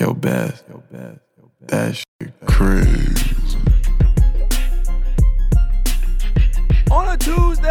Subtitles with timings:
[0.00, 0.62] Yo, Beth.
[0.70, 1.18] Yo, Beth.
[1.66, 3.36] That shit crazy.
[6.90, 7.68] on a Tuesday.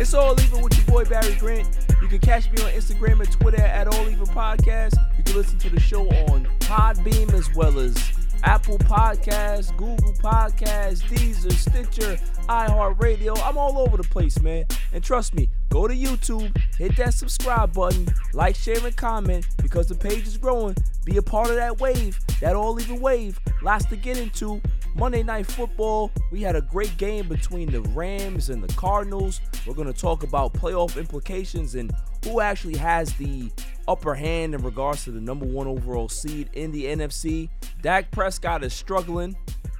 [0.00, 1.66] It's all even with your boy Barry Grant.
[2.00, 4.94] You can catch me on Instagram and Twitter at All Even Podcast.
[5.18, 7.96] You can listen to the show on Podbean as well as
[8.44, 13.38] Apple Podcasts, Google Podcasts, Deezer, Stitcher, iHeartRadio.
[13.44, 14.64] I'm all over the place, man.
[14.92, 19.88] And trust me, go to YouTube, hit that subscribe button, like, share, and comment because
[19.88, 20.76] the page is growing.
[21.04, 23.38] Be a part of that wave, that all even wave.
[23.62, 24.60] Lots to get into.
[24.94, 29.40] Monday Night Football, we had a great game between the Rams and the Cardinals.
[29.66, 31.90] We're going to talk about playoff implications and
[32.24, 33.50] who actually has the
[33.88, 37.48] upper hand in regards to the number one overall seed in the NFC.
[37.80, 39.36] Dak Prescott is struggling,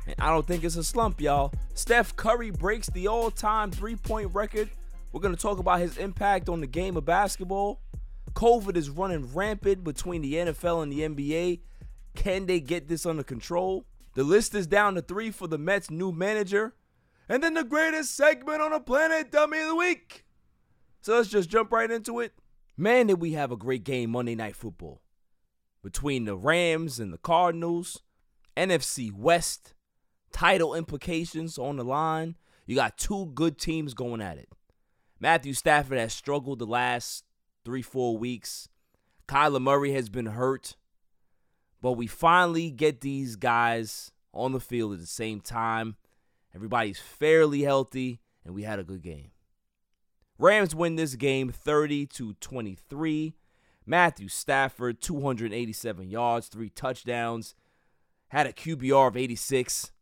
[0.06, 1.52] and I don't think it's a slump, y'all.
[1.74, 4.70] Steph Curry breaks the all time three point record.
[5.12, 7.80] We're going to talk about his impact on the game of basketball.
[8.32, 11.60] COVID is running rampant between the NFL and the NBA.
[12.14, 13.84] Can they get this under control?
[14.14, 16.74] The list is down to three for the Mets' new manager.
[17.28, 20.24] And then the greatest segment on the planet, Dummy of the Week.
[21.02, 22.32] So let's just jump right into it.
[22.76, 25.02] Man, did we have a great game Monday Night Football
[25.82, 28.02] between the Rams and the Cardinals,
[28.56, 29.74] NFC West,
[30.32, 32.36] title implications on the line.
[32.66, 34.48] You got two good teams going at it.
[35.18, 37.24] Matthew Stafford has struggled the last
[37.64, 38.68] three, four weeks.
[39.28, 40.76] Kyler Murray has been hurt.
[41.80, 45.96] But we finally get these guys on the field at the same time.
[46.54, 49.32] Everybody's fairly healthy, and we had a good game.
[50.42, 53.36] Rams win this game 30 to 23.
[53.86, 57.54] Matthew Stafford, 287 yards, three touchdowns,
[58.26, 59.92] had a QBR of 86.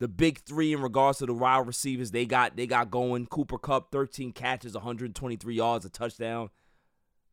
[0.00, 3.26] The big three in regards to the wide receivers they got they got going.
[3.26, 6.50] Cooper Kupp 13 catches, 123 yards, a touchdown.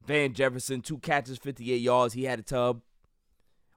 [0.06, 2.14] Van Jefferson, two catches, 58 yards.
[2.14, 2.82] He had a tub.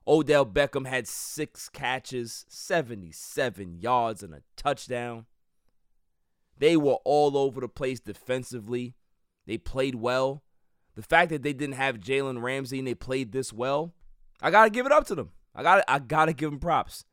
[0.06, 5.24] Odell Beckham had six catches, 77 yards, and a touchdown.
[6.60, 8.94] They were all over the place defensively.
[9.46, 10.42] They played well.
[10.94, 13.94] The fact that they didn't have Jalen Ramsey and they played this well,
[14.42, 15.30] I gotta give it up to them.
[15.54, 17.04] I got I gotta give them props.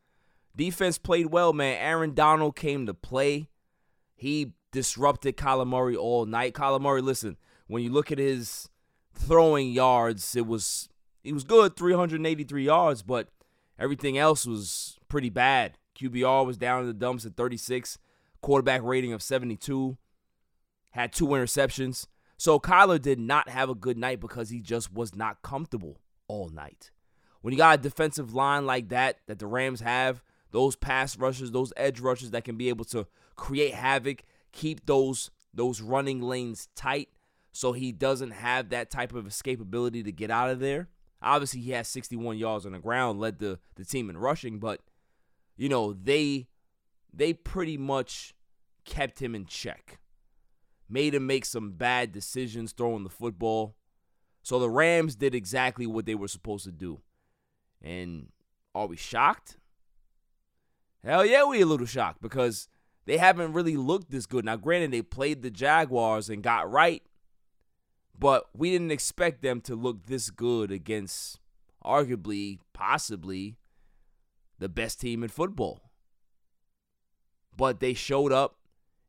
[0.55, 1.77] Defense played well, man.
[1.79, 3.47] Aaron Donald came to play.
[4.15, 6.57] He disrupted Murray all night.
[6.59, 7.37] Murray, listen,
[7.67, 8.67] when you look at his
[9.13, 10.89] throwing yards, it was
[11.23, 13.29] he was good, 383 yards, but
[13.79, 15.77] everything else was pretty bad.
[15.97, 17.97] QBR was down in the dumps at 36,
[18.41, 19.97] quarterback rating of 72,
[20.91, 22.07] had two interceptions.
[22.37, 26.49] So Kyler did not have a good night because he just was not comfortable all
[26.49, 26.91] night.
[27.41, 30.21] When you got a defensive line like that, that the Rams have,
[30.51, 35.31] those pass rushers, those edge rushers that can be able to create havoc, keep those
[35.53, 37.09] those running lanes tight
[37.51, 40.89] so he doesn't have that type of escapability to get out of there.
[41.21, 44.81] Obviously, he has 61 yards on the ground, led the, the team in rushing, but
[45.55, 46.47] you know, they
[47.17, 48.33] they pretty much
[48.85, 49.99] kept him in check.
[50.87, 53.75] Made him make some bad decisions throwing the football.
[54.43, 57.01] So the Rams did exactly what they were supposed to do.
[57.81, 58.27] And
[58.73, 59.57] are we shocked?
[61.03, 62.69] Hell yeah, we a little shocked because
[63.05, 64.45] they haven't really looked this good.
[64.45, 67.03] Now, granted, they played the Jaguars and got right,
[68.17, 71.39] but we didn't expect them to look this good against
[71.83, 73.57] arguably, possibly,
[74.59, 75.86] the best team in football.
[77.57, 78.55] But they showed up.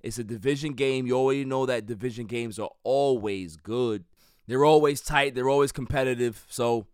[0.01, 1.07] It's a division game.
[1.07, 4.05] You already know that division games are always good.
[4.47, 5.35] They're always tight.
[5.35, 6.47] They're always competitive.
[6.49, 6.87] So,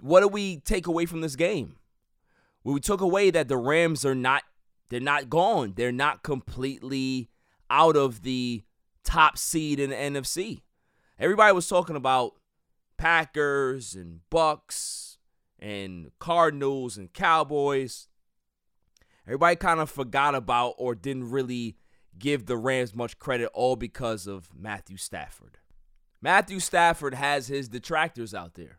[0.00, 1.76] what do we take away from this game?
[2.62, 4.42] We took away that the Rams are not
[4.88, 5.72] they're not gone.
[5.76, 7.30] They're not completely
[7.70, 8.62] out of the
[9.04, 10.62] top seed in the NFC.
[11.18, 12.34] Everybody was talking about
[12.96, 15.18] Packers and Bucks
[15.58, 18.08] and Cardinals and Cowboys.
[19.26, 21.76] Everybody kind of forgot about or didn't really
[22.18, 25.58] give the Rams much credit all because of Matthew Stafford.
[26.22, 28.78] Matthew Stafford has his detractors out there.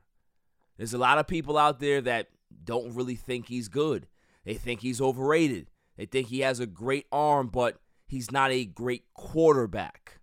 [0.78, 2.30] There's a lot of people out there that
[2.64, 4.08] don't really think he's good.
[4.46, 5.70] They think he's overrated.
[5.98, 10.20] They think he has a great arm, but he's not a great quarterback.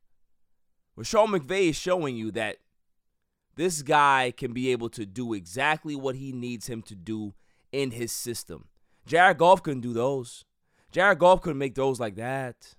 [0.96, 2.58] Well, Sean McVay is showing you that
[3.56, 7.34] this guy can be able to do exactly what he needs him to do
[7.72, 8.68] in his system.
[9.06, 10.44] Jared Goff couldn't do those.
[10.92, 12.74] Jared Goff couldn't make those like that.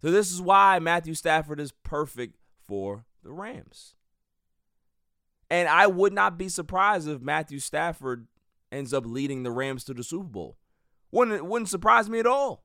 [0.00, 2.36] So this is why Matthew Stafford is perfect
[2.66, 3.94] for the Rams.
[5.50, 8.26] And I would not be surprised if Matthew Stafford
[8.72, 10.56] ends up leading the Rams to the Super Bowl.
[11.10, 12.64] Wouldn't wouldn't surprise me at all.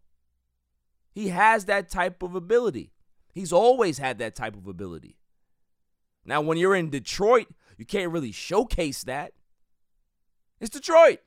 [1.12, 2.92] He has that type of ability.
[3.34, 5.18] He's always had that type of ability.
[6.26, 7.48] Now, when you're in Detroit,
[7.78, 9.34] you can't really showcase that.
[10.60, 11.20] It's Detroit.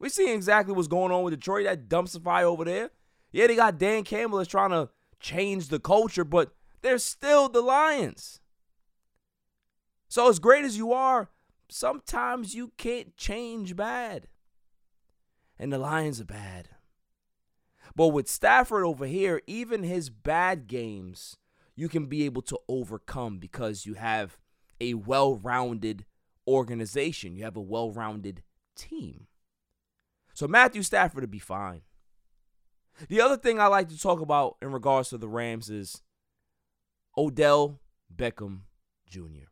[0.00, 1.66] We're seeing exactly what's going on with Detroit.
[1.66, 2.90] That dumpster fire over there.
[3.32, 4.88] Yeah, they got Dan Campbell that's trying to
[5.20, 8.40] change the culture, but they're still the Lions.
[10.08, 11.28] So, as great as you are,
[11.68, 14.26] sometimes you can't change bad.
[15.58, 16.70] And the Lions are bad.
[17.94, 21.36] But with Stafford over here, even his bad games,
[21.76, 24.38] you can be able to overcome because you have
[24.80, 26.06] a well rounded
[26.48, 28.42] organization, you have a well rounded
[28.74, 29.26] team.
[30.40, 31.82] So Matthew Stafford would be fine.
[33.08, 36.00] The other thing I like to talk about in regards to the Rams is
[37.14, 37.78] Odell
[38.16, 38.60] Beckham
[39.06, 39.50] Jr.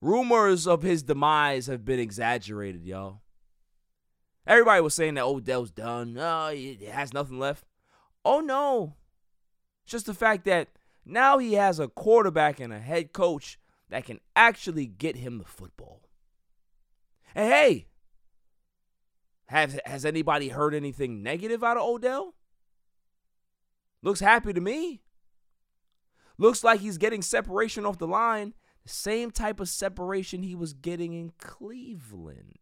[0.00, 3.22] Rumors of his demise have been exaggerated, y'all.
[4.46, 6.16] Everybody was saying that Odell's done.
[6.16, 7.64] Oh, he has nothing left.
[8.24, 8.94] Oh no.
[9.82, 10.68] It's just the fact that
[11.04, 13.58] now he has a quarterback and a head coach
[13.88, 16.02] that can actually get him the football.
[17.34, 17.88] And hey,
[19.48, 22.34] has has anybody heard anything negative out of Odell?
[24.02, 25.02] Looks happy to me.
[26.36, 28.54] Looks like he's getting separation off the line,
[28.84, 32.58] the same type of separation he was getting in Cleveland.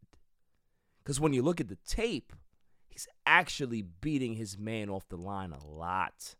[1.02, 2.32] Because when you look at the tape,
[2.88, 6.36] he's actually beating his man off the line a lot.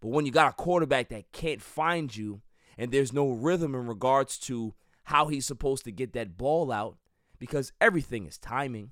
[0.00, 2.40] But when you got a quarterback that can't find you
[2.76, 4.74] and there's no rhythm in regards to
[5.04, 6.96] how he's supposed to get that ball out,
[7.38, 8.90] because everything is timing.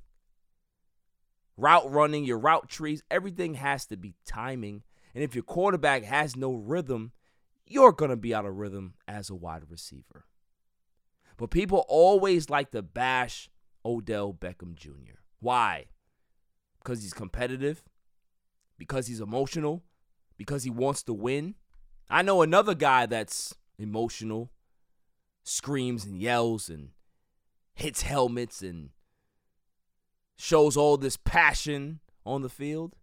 [1.59, 4.85] Route running, your route trees, everything has to be timing.
[5.13, 7.11] And if your quarterback has no rhythm,
[7.67, 10.25] you're going to be out of rhythm as a wide receiver.
[11.37, 13.51] But people always like to bash
[13.85, 15.19] Odell Beckham Jr.
[15.41, 15.87] Why?
[16.79, 17.83] Because he's competitive,
[18.79, 19.83] because he's emotional,
[20.37, 21.57] because he wants to win.
[22.09, 24.53] I know another guy that's emotional,
[25.43, 26.91] screams and yells and
[27.75, 28.91] hits helmets and
[30.39, 32.95] shows all this passion on the field.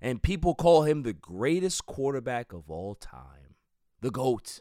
[0.00, 3.56] And people call him the greatest quarterback of all time.
[4.00, 4.60] The GOAT.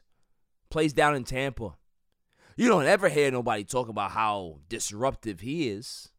[0.70, 1.76] Plays down in Tampa.
[2.56, 6.10] You don't ever hear nobody talk about how disruptive he is.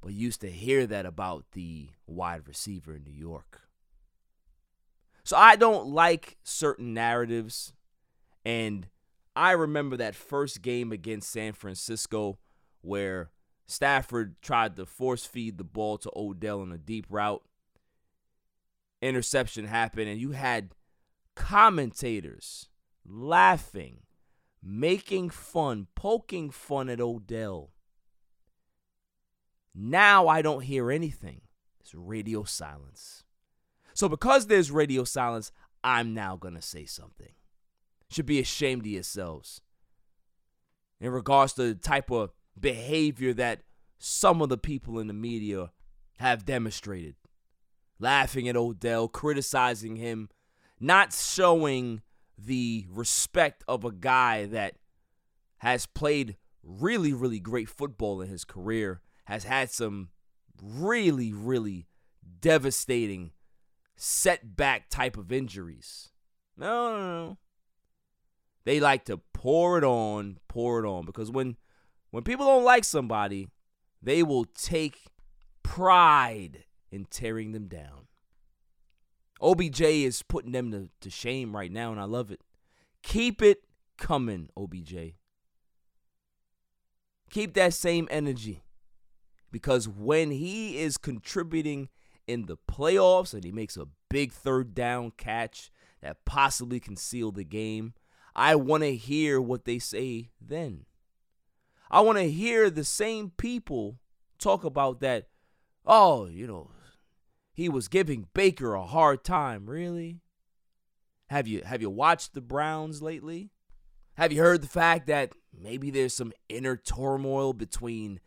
[0.00, 3.62] But you used to hear that about the wide receiver in New York.
[5.24, 7.72] So I don't like certain narratives.
[8.44, 8.88] And
[9.36, 12.38] I remember that first game against San Francisco
[12.80, 13.30] where
[13.66, 17.42] Stafford tried to force feed the ball to Odell on a deep route.
[19.00, 20.74] Interception happened, and you had
[21.34, 22.68] commentators
[23.06, 24.00] laughing,
[24.62, 27.70] making fun, poking fun at Odell.
[29.74, 31.42] Now I don't hear anything.
[31.80, 33.24] It's radio silence.
[33.94, 35.50] So because there's radio silence,
[35.82, 37.32] I'm now going to say something.
[38.10, 39.62] Should be ashamed of yourselves.
[41.00, 43.62] In regards to the type of behavior that
[43.98, 45.70] some of the people in the media
[46.18, 47.14] have demonstrated.
[47.98, 50.28] Laughing at Odell, criticizing him,
[50.80, 52.02] not showing
[52.36, 54.74] the respect of a guy that
[55.58, 60.08] has played really, really great football in his career, has had some
[60.60, 61.86] really, really
[62.40, 63.30] devastating
[63.96, 66.10] setback type of injuries.
[66.56, 67.38] No, no, no.
[68.64, 71.04] They like to pour it on, pour it on.
[71.06, 71.56] Because when
[72.12, 73.48] when people don't like somebody,
[74.00, 75.06] they will take
[75.62, 78.06] pride in tearing them down.
[79.40, 82.42] OBJ is putting them to, to shame right now, and I love it.
[83.02, 83.64] Keep it
[83.96, 85.14] coming, OBJ.
[87.30, 88.62] Keep that same energy.
[89.50, 91.88] Because when he is contributing
[92.26, 95.70] in the playoffs and he makes a big third down catch
[96.02, 97.94] that possibly can seal the game,
[98.36, 100.84] I want to hear what they say then.
[101.92, 103.98] I want to hear the same people
[104.38, 105.28] talk about that.
[105.84, 106.70] Oh, you know,
[107.52, 109.68] he was giving Baker a hard time.
[109.68, 110.20] Really?
[111.28, 113.50] Have you have you watched the Browns lately?
[114.14, 118.20] Have you heard the fact that maybe there's some inner turmoil between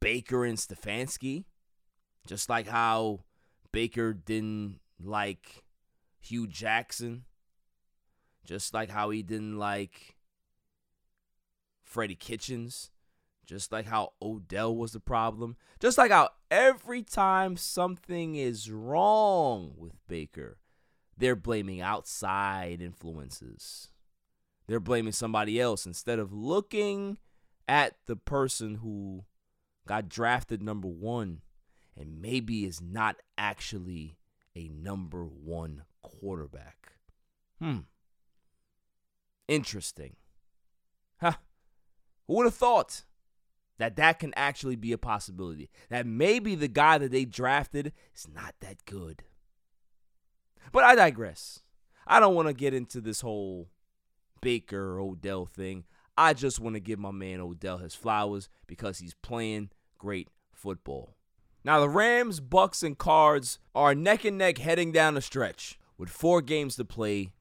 [0.00, 1.44] Baker and Stefanski?
[2.26, 3.20] Just like how
[3.70, 5.64] Baker didn't like
[6.20, 7.24] Hue Jackson.
[8.44, 10.16] Just like how he didn't like
[11.84, 12.90] Freddie Kitchens.
[13.44, 15.56] Just like how Odell was the problem.
[15.80, 20.58] Just like how every time something is wrong with Baker,
[21.16, 23.88] they're blaming outside influences.
[24.66, 27.18] They're blaming somebody else instead of looking
[27.68, 29.24] at the person who
[29.86, 31.40] got drafted number one
[31.96, 34.16] and maybe is not actually
[34.54, 36.92] a number one quarterback.
[37.58, 37.78] Hmm.
[39.48, 40.16] Interesting.
[41.20, 41.34] Huh.
[42.26, 43.02] Who would have thought
[43.78, 45.70] that that can actually be a possibility?
[45.88, 49.22] That maybe the guy that they drafted is not that good.
[50.72, 51.60] But I digress.
[52.06, 53.68] I don't want to get into this whole
[54.40, 55.84] Baker Odell thing.
[56.16, 61.16] I just want to give my man Odell his flowers because he's playing great football.
[61.64, 66.10] Now the Rams, Bucks, and Cards are neck and neck heading down the stretch with
[66.10, 67.32] four games to play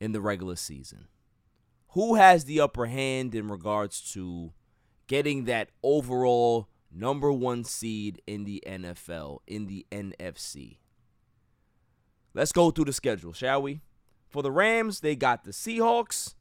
[0.00, 1.06] in the regular season.
[1.90, 4.52] Who has the upper hand in regards to
[5.12, 10.78] getting that overall number one seed in the NFL, in the NFC?
[12.32, 13.82] Let's go through the schedule, shall we?
[14.30, 16.34] For the Rams, they got the Seahawks,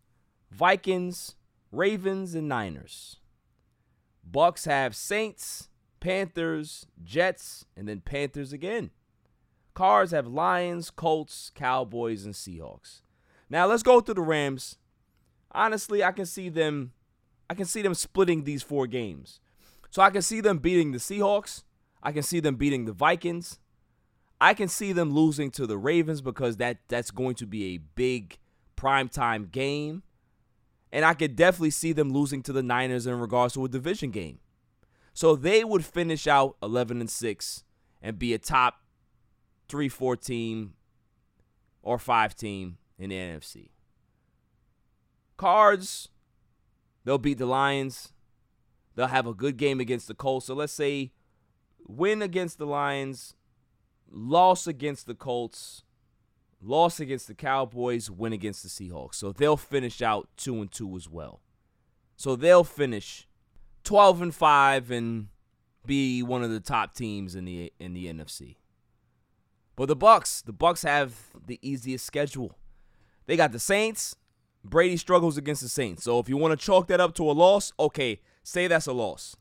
[0.49, 1.35] Vikings,
[1.69, 3.17] Ravens, and Niners.
[4.23, 5.67] Bucks have Saints,
[5.99, 8.91] Panthers, Jets, and then Panthers again.
[9.73, 13.01] Cars have Lions, Colts, Cowboys, and Seahawks.
[13.49, 14.77] Now let's go through the Rams.
[15.51, 16.93] Honestly, I can see them
[17.51, 19.41] I can see them splitting these four games.
[19.89, 21.63] So I can see them beating the Seahawks.
[22.01, 23.59] I can see them beating the Vikings.
[24.39, 27.77] I can see them losing to the Ravens because that that's going to be a
[27.77, 28.37] big
[28.77, 30.03] primetime game.
[30.93, 34.11] And I could definitely see them losing to the Niners in regards to a division
[34.11, 34.39] game.
[35.13, 37.63] So they would finish out 11 and 6
[38.01, 38.75] and be a top
[39.67, 40.75] 3 4 team
[41.83, 43.71] or 5 team in the NFC.
[45.35, 46.07] Cards,
[47.03, 48.13] they'll beat the Lions.
[48.95, 50.47] They'll have a good game against the Colts.
[50.47, 51.11] So let's say
[51.87, 53.35] win against the Lions,
[54.09, 55.83] loss against the Colts,
[56.61, 59.15] loss against the Cowboys, win against the Seahawks.
[59.15, 61.41] So they'll finish out 2 and 2 as well.
[62.15, 63.27] So they'll finish
[63.83, 65.27] 12 and 5 and
[65.85, 68.57] be one of the top teams in the in the NFC.
[69.75, 71.15] But the Bucks, the Bucks have
[71.47, 72.57] the easiest schedule.
[73.25, 74.15] They got the Saints.
[74.63, 76.03] Brady struggles against the Saints.
[76.03, 78.93] So if you want to chalk that up to a loss, okay, say that's a
[78.93, 79.35] loss.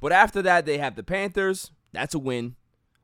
[0.00, 1.72] But after that, they have the Panthers.
[1.92, 2.56] That's a win.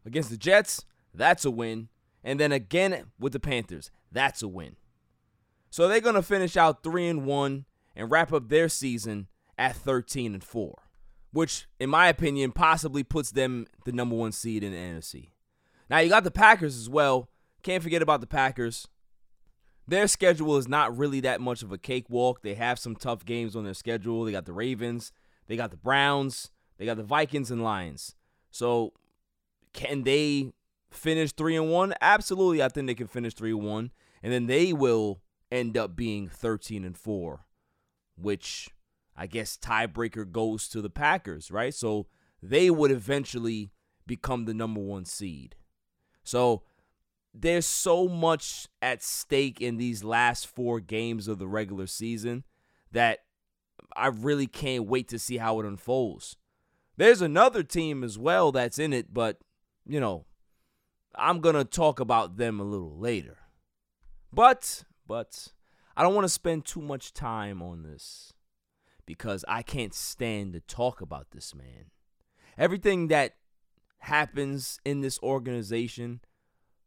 [0.05, 1.88] Against the Jets, that's a win.
[2.25, 4.76] And then again with the Panthers, that's a win.
[5.71, 7.64] So they're going to finish out 3 and 1
[7.97, 10.83] and wrap up their season at 13 and 4,
[11.33, 15.31] which in my opinion possibly puts them the number 1 seed in the NFC.
[15.88, 17.31] Now you got the Packers as well.
[17.62, 18.88] Can't forget about the Packers.
[19.86, 22.42] Their schedule is not really that much of a cakewalk.
[22.42, 24.24] They have some tough games on their schedule.
[24.24, 25.12] They got the Ravens,
[25.46, 28.14] they got the Browns, they got the Vikings and Lions.
[28.50, 28.92] So
[29.72, 30.52] can they
[30.90, 31.94] finish 3 and 1?
[32.00, 33.90] Absolutely, I think they can finish 3 and 1
[34.22, 35.20] and then they will
[35.50, 37.44] end up being 13 and 4,
[38.16, 38.70] which
[39.16, 41.74] I guess tiebreaker goes to the Packers, right?
[41.74, 42.06] So
[42.42, 43.72] they would eventually
[44.06, 45.56] become the number 1 seed.
[46.24, 46.62] So
[47.34, 52.44] there's so much at stake in these last 4 games of the regular season
[52.90, 53.20] that
[53.96, 56.36] I really can't wait to see how it unfolds.
[56.96, 59.38] There's another team as well that's in it, but
[59.86, 60.26] you know,
[61.14, 63.38] I'm going to talk about them a little later.
[64.32, 65.48] But, but,
[65.96, 68.32] I don't want to spend too much time on this
[69.04, 71.90] because I can't stand to talk about this man.
[72.56, 73.34] Everything that
[73.98, 76.20] happens in this organization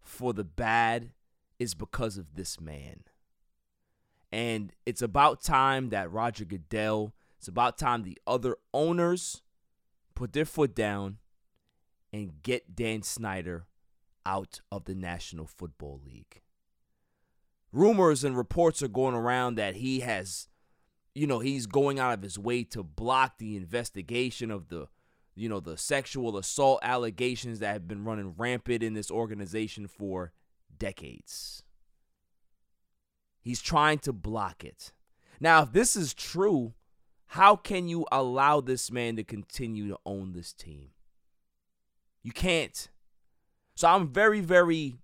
[0.05, 1.12] for the bad
[1.59, 3.03] is because of this man.
[4.31, 9.41] And it's about time that Roger Goodell, it's about time the other owners
[10.13, 11.17] put their foot down
[12.12, 13.67] and get Dan Snyder
[14.25, 16.41] out of the National Football League.
[17.71, 20.47] Rumors and reports are going around that he has,
[21.13, 24.88] you know, he's going out of his way to block the investigation of the,
[25.36, 30.32] you know, the sexual assault allegations that have been running rampant in this organization for
[30.77, 31.63] decades.
[33.42, 34.92] He's trying to block it.
[35.39, 36.74] Now, if this is true,
[37.27, 40.92] how can you allow this man to continue to own this team?
[42.24, 42.89] You can't.
[43.75, 44.96] So I'm very, very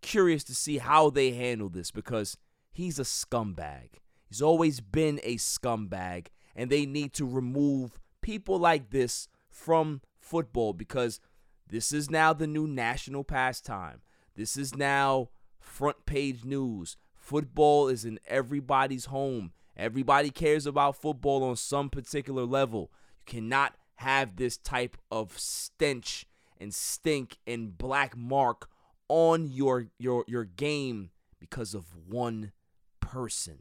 [0.00, 2.36] curious to see how they handle this because
[2.72, 3.90] he's a scumbag.
[4.28, 6.26] He's always been a scumbag,
[6.56, 11.20] and they need to remove people like this from football because
[11.68, 14.00] this is now the new national pastime.
[14.34, 15.28] This is now
[15.60, 19.52] front page news, Football is in everybody's home.
[19.76, 22.90] Everybody cares about football on some particular level.
[23.20, 26.26] You cannot have this type of stench
[26.60, 28.68] and stink and black mark
[29.08, 32.50] on your your your game because of one
[32.98, 33.60] person.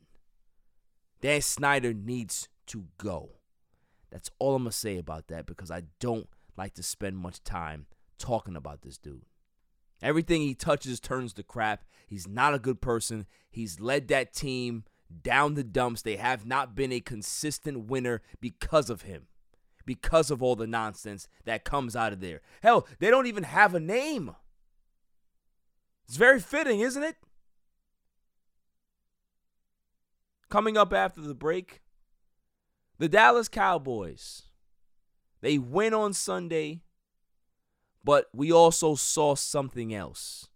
[1.21, 3.40] Dan Snyder needs to go.
[4.11, 6.27] That's all I'm going to say about that because I don't
[6.57, 7.85] like to spend much time
[8.17, 9.25] talking about this dude.
[10.01, 11.83] Everything he touches turns to crap.
[12.07, 13.25] He's not a good person.
[13.49, 14.83] He's led that team
[15.23, 16.01] down the dumps.
[16.01, 19.27] They have not been a consistent winner because of him,
[19.85, 22.41] because of all the nonsense that comes out of there.
[22.61, 24.35] Hell, they don't even have a name.
[26.07, 27.15] It's very fitting, isn't it?
[30.49, 31.81] Coming up after the break,
[33.01, 34.43] the Dallas Cowboys.
[35.41, 36.81] They win on Sunday,
[38.03, 40.49] but we also saw something else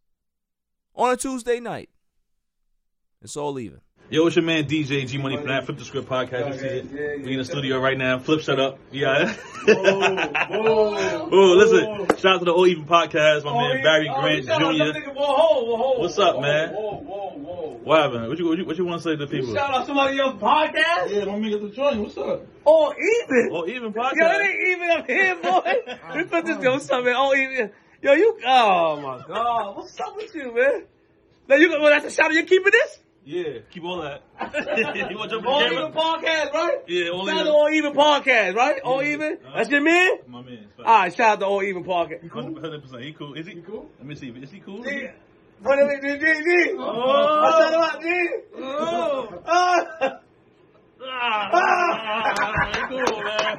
[0.93, 1.89] on a Tuesday night.
[3.19, 3.81] It's all even.
[4.07, 6.53] Yo, it's your man DJ G Money from that Flip the Script podcast.
[6.53, 7.25] You see it?
[7.25, 8.19] We in the studio right now.
[8.19, 8.77] Flip, shut up.
[8.91, 9.35] Yeah.
[9.67, 12.15] oh, listen.
[12.19, 13.43] Shout out to the All Even podcast.
[13.45, 14.99] My man Barry Grant Jr.
[15.99, 16.73] What's up, man?
[17.83, 18.27] What happened?
[18.29, 19.55] What you what you, what you want to say to the people?
[19.55, 21.09] Shout out to somebody else's podcast.
[21.09, 21.99] Yeah, don't make it the joint.
[21.99, 22.45] What's up?
[22.63, 23.49] All even.
[23.51, 24.17] All Even podcast.
[24.17, 26.15] Yo, it ain't even up here, boy.
[26.15, 27.13] we put this yo something.
[27.13, 27.71] All even.
[28.03, 28.37] Yo, you.
[28.45, 29.77] Oh my god.
[29.77, 30.83] What's up with you, man?
[31.47, 31.69] Now you.
[31.71, 32.33] Well, that's a shout out.
[32.33, 32.99] You keeping this?
[33.27, 34.21] Yeah, keep all that.
[35.09, 36.77] you want to jump in All the even podcast, right?
[36.87, 37.45] Yeah, all Shout out even.
[37.45, 38.79] to All even podcast, right?
[38.83, 39.39] All even.
[39.43, 39.57] Uh-huh.
[39.57, 40.11] That's your man.
[40.27, 40.67] My man.
[40.77, 42.29] All right, shout out to All even podcast.
[42.29, 43.01] Hundred percent.
[43.01, 43.33] He cool.
[43.33, 43.55] Is he?
[43.61, 43.89] cool?
[43.97, 44.29] Let me see.
[44.29, 44.83] Is he cool?
[44.83, 45.07] D.
[45.63, 46.17] What is it, D?
[46.19, 46.21] D?
[46.43, 46.75] D?
[46.77, 47.41] Oh.
[47.41, 48.07] I said about D.
[48.57, 49.41] Oh.
[49.47, 50.19] Ah.
[51.07, 53.57] Ah, cool, man.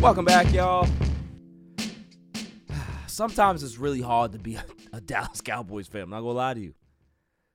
[0.00, 0.86] Welcome back, y'all.
[3.08, 6.02] Sometimes it's really hard to be a, a Dallas Cowboys fan.
[6.02, 6.74] I'm not gonna lie to you.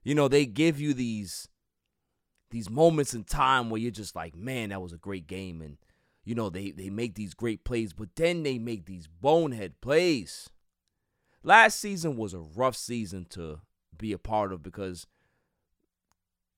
[0.07, 1.49] You know, they give you these
[2.49, 5.75] these moments in time where you're just like, man, that was a great game, and
[6.23, 10.49] you know they they make these great plays, but then they make these bonehead plays.
[11.43, 13.59] Last season was a rough season to
[13.97, 15.07] be a part of because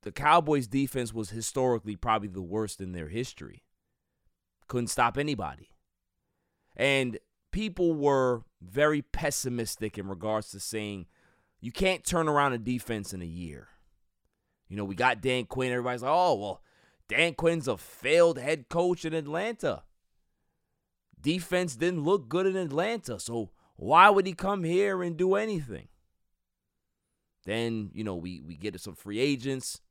[0.04, 3.64] the Cowboys defense was historically probably the worst in their history.
[4.68, 5.72] Couldn't stop anybody.
[6.78, 7.18] And
[7.52, 11.08] people were very pessimistic in regards to saying
[11.62, 13.68] you can't turn around a defense in a year.
[14.68, 15.72] You know, we got Dan Quinn.
[15.72, 16.62] Everybody's like, oh, well,
[17.08, 19.84] Dan Quinn's a failed head coach in Atlanta.
[21.20, 23.20] Defense didn't look good in Atlanta.
[23.20, 25.88] So why would he come here and do anything?
[27.46, 29.82] Then, you know, we, we get some free agents.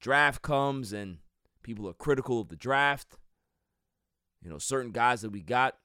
[0.00, 1.18] Draft comes and
[1.62, 3.16] people are critical of the draft.
[4.42, 5.76] You know, certain guys that we got.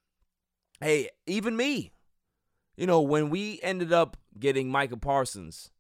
[0.80, 1.92] Hey, even me.
[2.76, 5.72] You know, when we ended up getting Micah Parsons,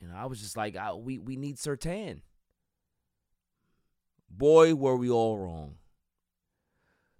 [0.00, 2.20] you know, I was just like, we we need Surtain.
[4.28, 5.76] Boy, were we all wrong.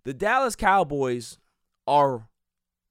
[0.03, 1.39] The Dallas Cowboys
[1.87, 2.29] are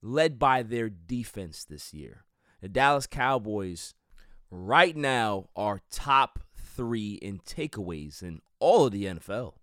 [0.02, 2.24] led by their defense this year.
[2.60, 3.94] The Dallas Cowboys
[4.50, 9.54] right now are top three in takeaways in all of the NFL.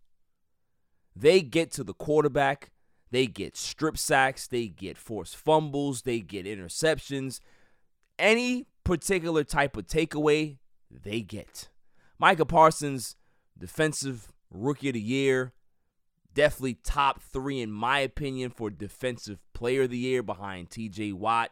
[1.15, 2.71] They get to the quarterback,
[3.11, 7.39] they get strip sacks, they get forced fumbles, they get interceptions.
[8.17, 10.57] Any particular type of takeaway,
[10.89, 11.69] they get.
[12.17, 13.15] Micah Parsons,
[13.57, 15.53] defensive rookie of the year,
[16.33, 21.51] definitely top three in my opinion for defensive player of the year behind TJ Watt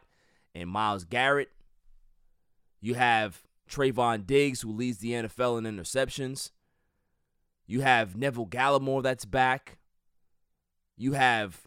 [0.54, 1.50] and Myles Garrett.
[2.80, 6.50] You have Trevon Diggs, who leads the NFL in interceptions.
[7.66, 9.78] You have Neville Gallimore that's back.
[11.00, 11.62] You have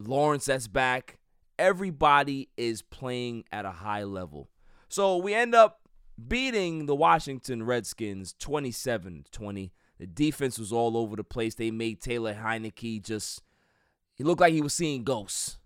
[0.00, 1.18] Lawrence that's back.
[1.60, 4.50] Everybody is playing at a high level.
[4.88, 5.82] So we end up
[6.26, 9.72] beating the Washington Redskins 27 20.
[10.00, 11.54] The defense was all over the place.
[11.54, 13.42] They made Taylor Heinicke just,
[14.16, 15.58] he looked like he was seeing ghosts.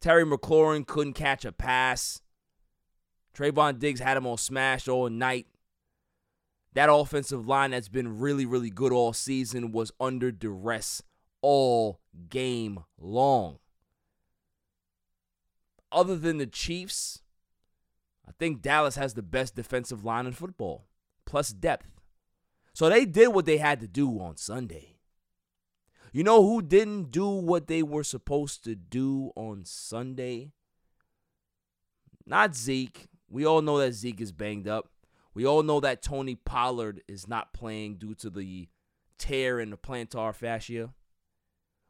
[0.00, 2.22] Terry McLaurin couldn't catch a pass.
[3.36, 5.46] Trevon Diggs had him on smash all night.
[6.74, 11.02] That offensive line that's been really, really good all season was under duress
[11.42, 13.58] all game long.
[15.90, 17.22] Other than the Chiefs,
[18.28, 20.86] I think Dallas has the best defensive line in football,
[21.26, 22.00] plus depth.
[22.72, 24.94] So they did what they had to do on Sunday.
[26.12, 30.52] You know who didn't do what they were supposed to do on Sunday?
[32.24, 33.08] Not Zeke.
[33.28, 34.88] We all know that Zeke is banged up.
[35.34, 38.68] We all know that Tony Pollard is not playing due to the
[39.18, 40.90] tear in the plantar fascia.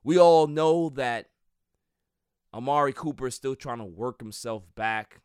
[0.03, 1.31] We all know that
[2.53, 5.21] Amari Cooper is still trying to work himself back.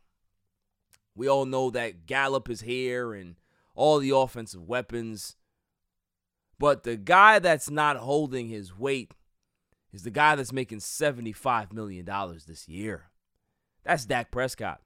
[1.15, 3.35] We all know that Gallup is here and
[3.73, 5.35] all the offensive weapons.
[6.59, 9.13] But the guy that's not holding his weight
[9.91, 12.05] is the guy that's making $75 million
[12.47, 13.09] this year.
[13.83, 14.81] That's Dak Prescott.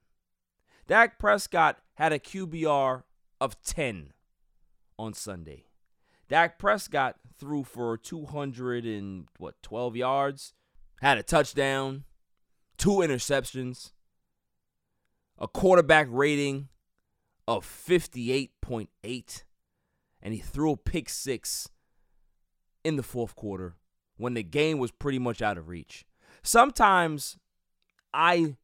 [0.88, 3.04] Dak Prescott had a QBR
[3.42, 4.14] of 10
[4.98, 5.66] on Sunday.
[6.28, 10.54] Dak Prescott threw for 200 and what 12 yards,
[11.02, 12.04] had a touchdown,
[12.78, 13.94] two interceptions,
[15.38, 16.68] a quarterback rating
[17.48, 19.44] of 58.8
[20.22, 21.70] and he threw a pick 6
[22.84, 23.76] in the fourth quarter
[24.18, 26.06] when the game was pretty much out of reach.
[26.44, 27.38] Sometimes
[28.14, 28.56] I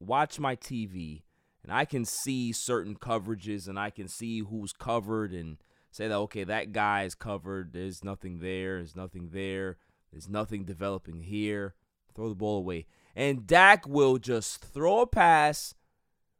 [0.00, 1.22] watch my TV
[1.64, 5.56] and I can see certain coverages and I can see who's covered and
[5.90, 9.78] say that okay that guy is covered there's nothing there there's nothing there
[10.12, 11.74] there's nothing developing here
[12.14, 15.74] throw the ball away and Dak will just throw a pass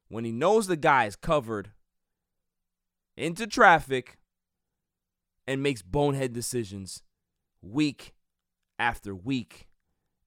[0.09, 1.71] when he knows the guy is covered
[3.17, 4.19] into traffic
[5.47, 7.03] and makes bonehead decisions
[7.63, 8.15] week
[8.79, 9.69] after week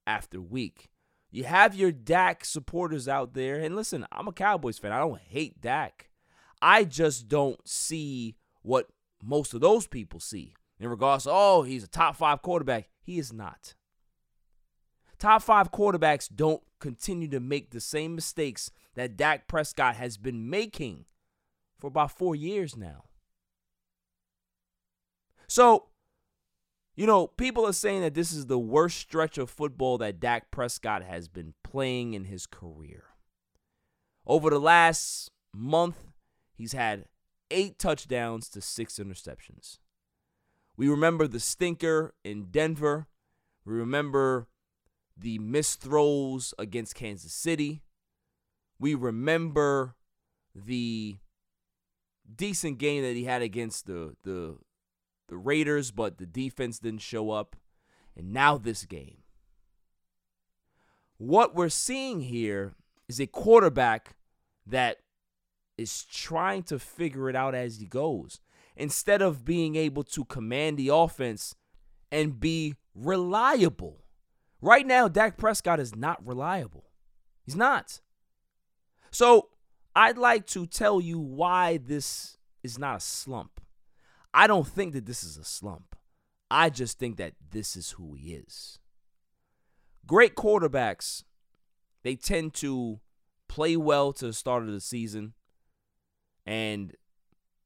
[0.06, 0.90] after week.
[1.30, 4.92] You have your Dak supporters out there, and listen, I'm a Cowboys fan.
[4.92, 6.10] I don't hate Dak.
[6.62, 8.88] I just don't see what
[9.24, 12.90] most of those people see in regards to, oh, he's a top five quarterback.
[13.00, 13.76] He is not.
[15.20, 20.50] Top five quarterbacks don't continue to make the same mistakes that Dak Prescott has been
[20.50, 21.06] making
[21.80, 23.06] for about four years now.
[25.48, 25.88] So,
[26.98, 30.50] you know, people are saying that this is the worst stretch of football that Dak
[30.50, 33.04] Prescott has been playing in his career.
[34.26, 35.98] Over the last month,
[36.56, 37.06] he's had
[37.52, 39.78] eight touchdowns to six interceptions.
[40.76, 43.06] We remember the stinker in Denver.
[43.64, 44.48] We remember
[45.16, 47.84] the missed throws against Kansas City.
[48.80, 49.96] We remember
[50.56, 51.18] the
[52.36, 54.58] decent game that he had against the the
[55.28, 57.56] the Raiders, but the defense didn't show up.
[58.16, 59.20] And now this game.
[61.18, 62.74] What we're seeing here
[63.08, 64.16] is a quarterback
[64.66, 64.98] that
[65.78, 68.40] is trying to figure it out as he goes.
[68.76, 71.56] Instead of being able to command the offense
[72.12, 74.04] and be reliable.
[74.62, 76.86] Right now, Dak Prescott is not reliable.
[77.44, 78.02] He's not.
[79.12, 79.50] So
[79.96, 83.62] I'd like to tell you why this is not a slump.
[84.38, 85.96] I don't think that this is a slump.
[86.52, 88.78] I just think that this is who he is.
[90.06, 91.24] Great quarterbacks,
[92.04, 93.00] they tend to
[93.48, 95.34] play well to the start of the season
[96.46, 96.96] and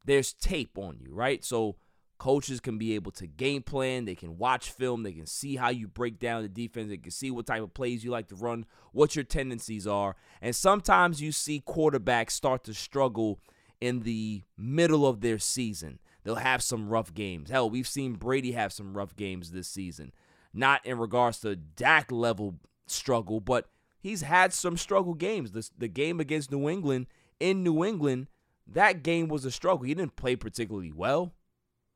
[0.06, 1.44] there's tape on you, right?
[1.44, 1.76] So
[2.18, 5.72] coaches can be able to game plan, they can watch film, they can see how
[5.72, 8.36] you break down the defense, they can see what type of plays you like to
[8.36, 10.16] run, what your tendencies are.
[10.42, 13.42] And sometimes you see quarterbacks start to struggle
[13.82, 16.00] in the middle of their season.
[16.24, 17.50] They'll have some rough games.
[17.50, 20.12] Hell, we've seen Brady have some rough games this season.
[20.54, 25.52] Not in regards to Dak level struggle, but he's had some struggle games.
[25.52, 27.08] The, the game against New England
[27.40, 28.28] in New England,
[28.68, 29.86] that game was a struggle.
[29.86, 31.34] He didn't play particularly well.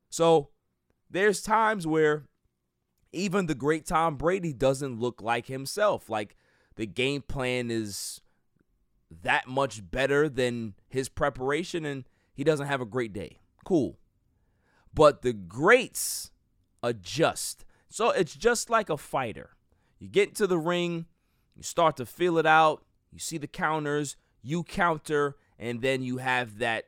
[0.10, 0.50] So
[1.10, 2.26] there's times where
[3.12, 6.10] even the great Tom Brady doesn't look like himself.
[6.10, 6.36] Like
[6.76, 8.22] the game plan is
[9.22, 13.40] that much better than his preparation and he doesn't have a great day.
[13.64, 13.98] Cool.
[14.96, 16.32] But the greats
[16.82, 17.66] adjust.
[17.90, 19.52] So it's just like a fighter.
[20.00, 21.06] You get into the ring,
[21.56, 26.18] you start to feel it out, you see the counters, you counter, and then you
[26.18, 26.86] have that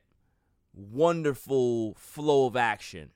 [0.74, 3.12] wonderful flow of action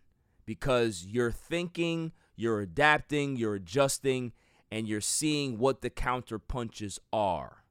[0.45, 4.31] because you're thinking, you're adapting, you're adjusting,
[4.71, 7.63] and you're seeing what the counter punches are.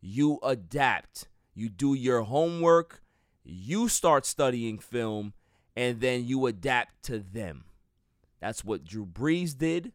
[0.00, 3.02] You adapt, you do your homework,
[3.44, 5.34] you start studying film,
[5.76, 7.64] and then you adapt to them.
[8.40, 9.92] That's what Drew Brees did.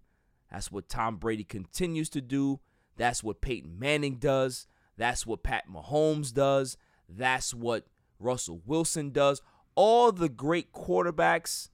[0.51, 2.59] That's what Tom Brady continues to do.
[2.97, 4.67] That's what Peyton Manning does.
[4.97, 6.77] That's what Pat Mahomes does.
[7.09, 7.85] That's what
[8.19, 9.41] Russell Wilson does.
[9.75, 11.69] All the great quarterbacks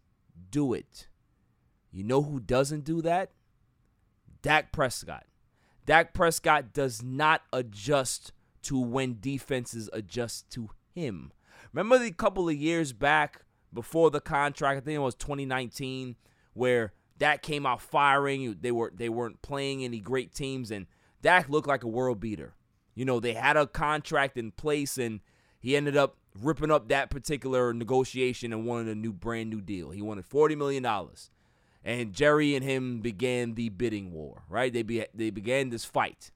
[0.52, 1.08] do it.
[1.92, 3.32] You know who doesn't do that?
[4.42, 5.26] Dak Prescott.
[5.86, 8.32] Dak Prescott does not adjust
[8.64, 11.32] to when defenses adjust to him.
[11.74, 13.42] Remember the couple of years back
[13.74, 14.78] before the contract.
[14.78, 16.16] I think it was 2019
[16.54, 18.58] where Dak came out firing.
[18.62, 20.88] They were they weren't playing any great teams, and
[21.22, 22.56] Dak looked like a world beater.
[22.96, 25.20] You know, they had a contract in place, and
[25.60, 29.92] he ended up ripping up that particular negotiation and wanted a new brand new deal.
[29.92, 31.32] He wanted forty million dollars,
[31.84, 34.44] and Jerry and him began the bidding war.
[34.50, 34.72] Right?
[34.72, 36.32] They be, they began this fight,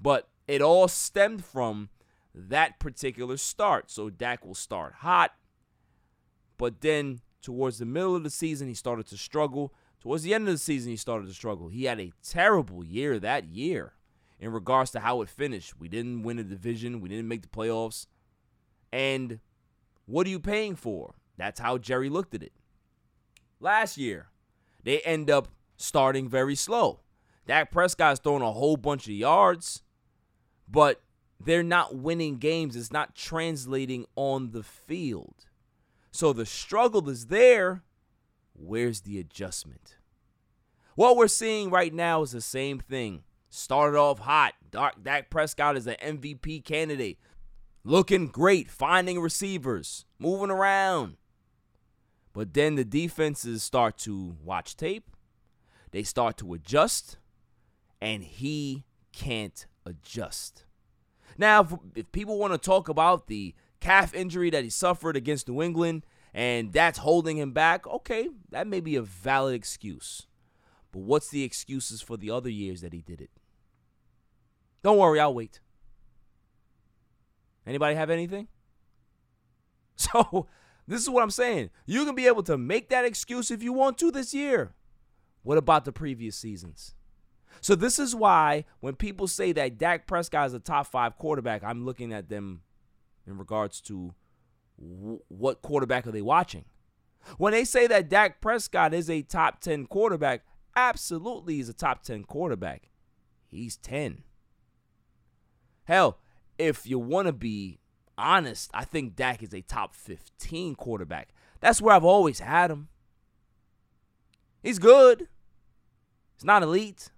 [0.00, 1.90] But it all stemmed from
[2.34, 3.90] that particular start.
[3.90, 5.32] So Dak will start hot,
[6.58, 9.72] but then towards the middle of the season, he started to struggle.
[10.00, 11.68] Towards the end of the season, he started to struggle.
[11.68, 13.94] He had a terrible year that year
[14.38, 15.78] in regards to how it finished.
[15.78, 18.06] We didn't win a division, we didn't make the playoffs.
[18.92, 19.40] And
[20.06, 21.14] what are you paying for?
[21.36, 22.52] That's how Jerry looked at it.
[23.60, 24.28] Last year,
[24.84, 27.00] they end up starting very slow.
[27.46, 29.82] Dak Prescott's throwing a whole bunch of yards,
[30.68, 31.00] but
[31.40, 32.76] they're not winning games.
[32.76, 35.46] It's not translating on the field.
[36.18, 37.84] So the struggle is there.
[38.52, 39.98] Where's the adjustment?
[40.96, 43.22] What we're seeing right now is the same thing.
[43.50, 44.54] Started off hot.
[44.72, 47.20] Dak Prescott is an MVP candidate.
[47.84, 51.18] Looking great, finding receivers, moving around.
[52.32, 55.12] But then the defenses start to watch tape.
[55.92, 57.18] They start to adjust.
[58.00, 60.64] And he can't adjust.
[61.38, 65.62] Now, if people want to talk about the calf injury that he suffered against New
[65.62, 70.26] England and that's holding him back, okay, that may be a valid excuse.
[70.92, 73.30] But what's the excuses for the other years that he did it?
[74.82, 75.60] Don't worry, I'll wait.
[77.66, 78.48] Anybody have anything?
[80.00, 80.46] So,
[80.86, 81.70] this is what I'm saying.
[81.84, 84.74] You can be able to make that excuse if you want to this year.
[85.42, 86.94] What about the previous seasons?
[87.60, 91.64] So, this is why when people say that Dak Prescott is a top five quarterback,
[91.64, 92.60] I'm looking at them
[93.28, 94.14] in regards to
[94.80, 96.64] w- what quarterback are they watching.
[97.36, 100.42] When they say that Dak Prescott is a top 10 quarterback,
[100.74, 102.90] absolutely he's a top 10 quarterback.
[103.46, 104.22] He's 10.
[105.84, 106.18] Hell,
[106.58, 107.80] if you want to be
[108.16, 111.30] honest, I think Dak is a top 15 quarterback.
[111.60, 112.88] That's where I've always had him.
[114.62, 115.28] He's good.
[116.36, 117.10] He's not elite.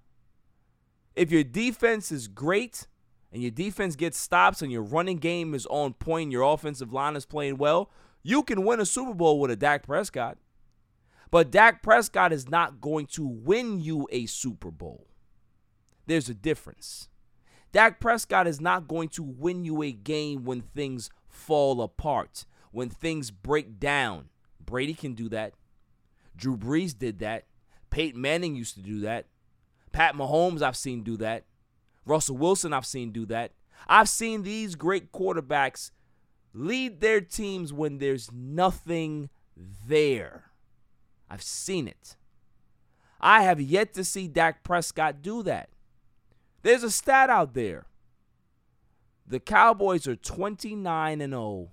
[1.14, 2.86] If your defense is great
[3.32, 7.16] and your defense gets stops and your running game is on point, your offensive line
[7.16, 7.90] is playing well,
[8.22, 10.38] you can win a Super Bowl with a Dak Prescott.
[11.30, 15.06] But Dak Prescott is not going to win you a Super Bowl.
[16.06, 17.08] There's a difference.
[17.72, 22.90] Dak Prescott is not going to win you a game when things fall apart, when
[22.90, 24.28] things break down.
[24.58, 25.54] Brady can do that.
[26.36, 27.44] Drew Brees did that.
[27.90, 29.26] Peyton Manning used to do that.
[29.92, 31.44] Pat Mahomes, I've seen do that.
[32.04, 33.52] Russell Wilson, I've seen do that.
[33.86, 35.90] I've seen these great quarterbacks
[36.52, 39.30] lead their teams when there's nothing
[39.86, 40.50] there.
[41.28, 42.16] I've seen it.
[43.20, 45.68] I have yet to see Dak Prescott do that.
[46.62, 47.86] There's a stat out there.
[49.26, 51.70] The Cowboys are 29 and 0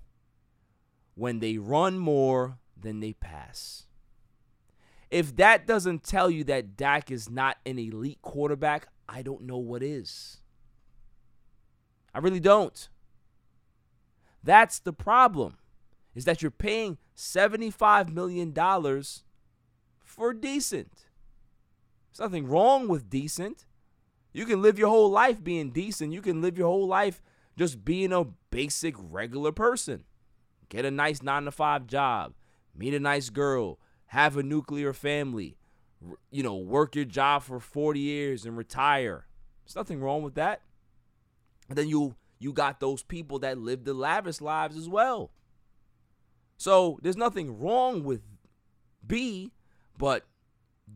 [1.14, 3.86] when they run more than they pass.
[5.10, 9.58] If that doesn't tell you that Dak is not an elite quarterback, I don't know
[9.58, 10.38] what is.
[12.14, 12.88] I really don't.
[14.42, 15.58] That's the problem.
[16.14, 18.52] Is that you're paying $75 million
[20.00, 20.92] for decent.
[22.10, 23.66] There's nothing wrong with decent.
[24.32, 26.12] You can live your whole life being decent.
[26.12, 27.22] You can live your whole life
[27.56, 30.04] just being a basic, regular person.
[30.68, 32.34] Get a nice nine to five job,
[32.74, 35.57] meet a nice girl, have a nuclear family,
[36.30, 39.26] you know, work your job for 40 years and retire.
[39.64, 40.62] There's nothing wrong with that.
[41.68, 45.32] And then you you got those people that live the lavish lives as well.
[46.56, 48.22] So there's nothing wrong with
[49.06, 49.52] B,
[49.96, 50.24] but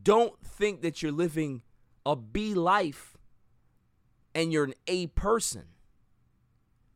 [0.01, 1.63] don't think that you're living
[2.05, 3.17] a B life
[4.33, 5.65] and you're an A person.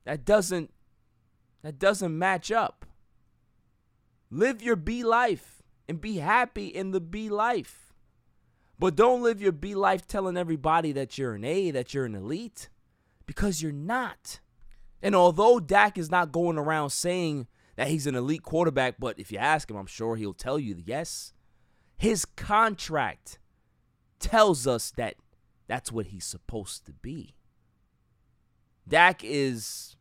[0.05, 0.73] That doesn't
[1.61, 2.85] that doesn't match up.
[4.29, 7.86] Live your B life and be happy in the B life.
[8.79, 12.15] But don't live your B life telling everybody that you're an A, that you're an
[12.15, 12.69] elite,
[13.25, 14.39] because you're not.
[15.01, 19.31] And although Dak is not going around saying that he's an elite quarterback, but if
[19.31, 21.33] you ask him, I'm sure he'll tell you yes.
[21.97, 23.39] His contract
[24.19, 25.15] tells us that
[25.67, 27.35] that's what he's supposed to be.
[28.87, 29.95] Dak is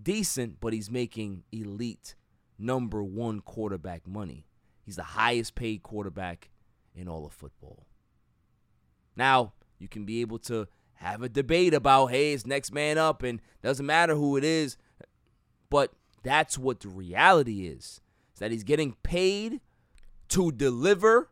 [0.00, 2.14] decent, but he's making elite
[2.58, 4.46] number one quarterback money.
[4.84, 6.50] He's the highest paid quarterback
[6.94, 7.86] in all of football.
[9.16, 13.22] Now, you can be able to have a debate about, hey, it's next man up
[13.22, 14.76] and doesn't matter who it is.
[15.68, 18.00] But that's what the reality is.
[18.34, 19.60] Is that he's getting paid
[20.28, 21.30] to deliver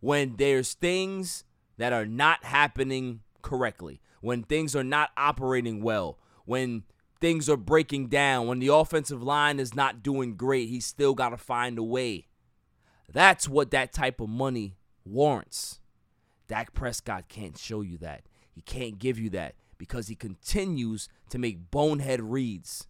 [0.00, 1.44] when there's things
[1.78, 6.84] that are not happening correctly, when things are not operating well, when
[7.20, 11.30] things are breaking down, when the offensive line is not doing great, he's still got
[11.30, 12.26] to find a way.
[13.12, 14.76] That's what that type of money
[15.06, 15.80] warrants.
[16.48, 18.22] Dak Prescott can't show you that.
[18.52, 22.86] He can't give you that because he continues to make bonehead reads.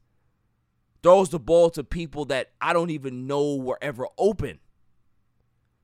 [1.03, 4.61] Throws the ball to people that I don't even know were ever open.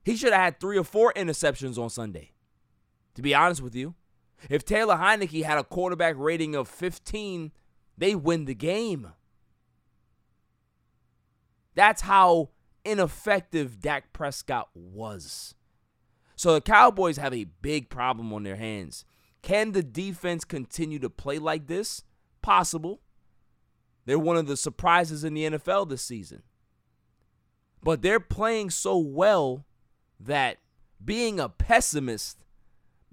[0.03, 2.31] He should have had three or four interceptions on Sunday,
[3.15, 3.95] to be honest with you.
[4.49, 7.51] If Taylor Heinicke had a quarterback rating of 15,
[7.97, 9.13] they win the game.
[11.75, 12.49] That's how
[12.83, 15.55] ineffective Dak Prescott was.
[16.43, 19.05] So the Cowboys have a big problem on their hands.
[19.41, 22.03] Can the defense continue to play like this?
[22.41, 22.99] Possible.
[24.05, 26.43] They're one of the surprises in the NFL this season.
[27.81, 29.63] But they're playing so well
[30.19, 30.57] that
[31.01, 32.43] being a pessimist,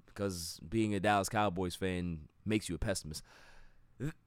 [0.07, 3.23] because being a Dallas Cowboys fan makes you a pessimist,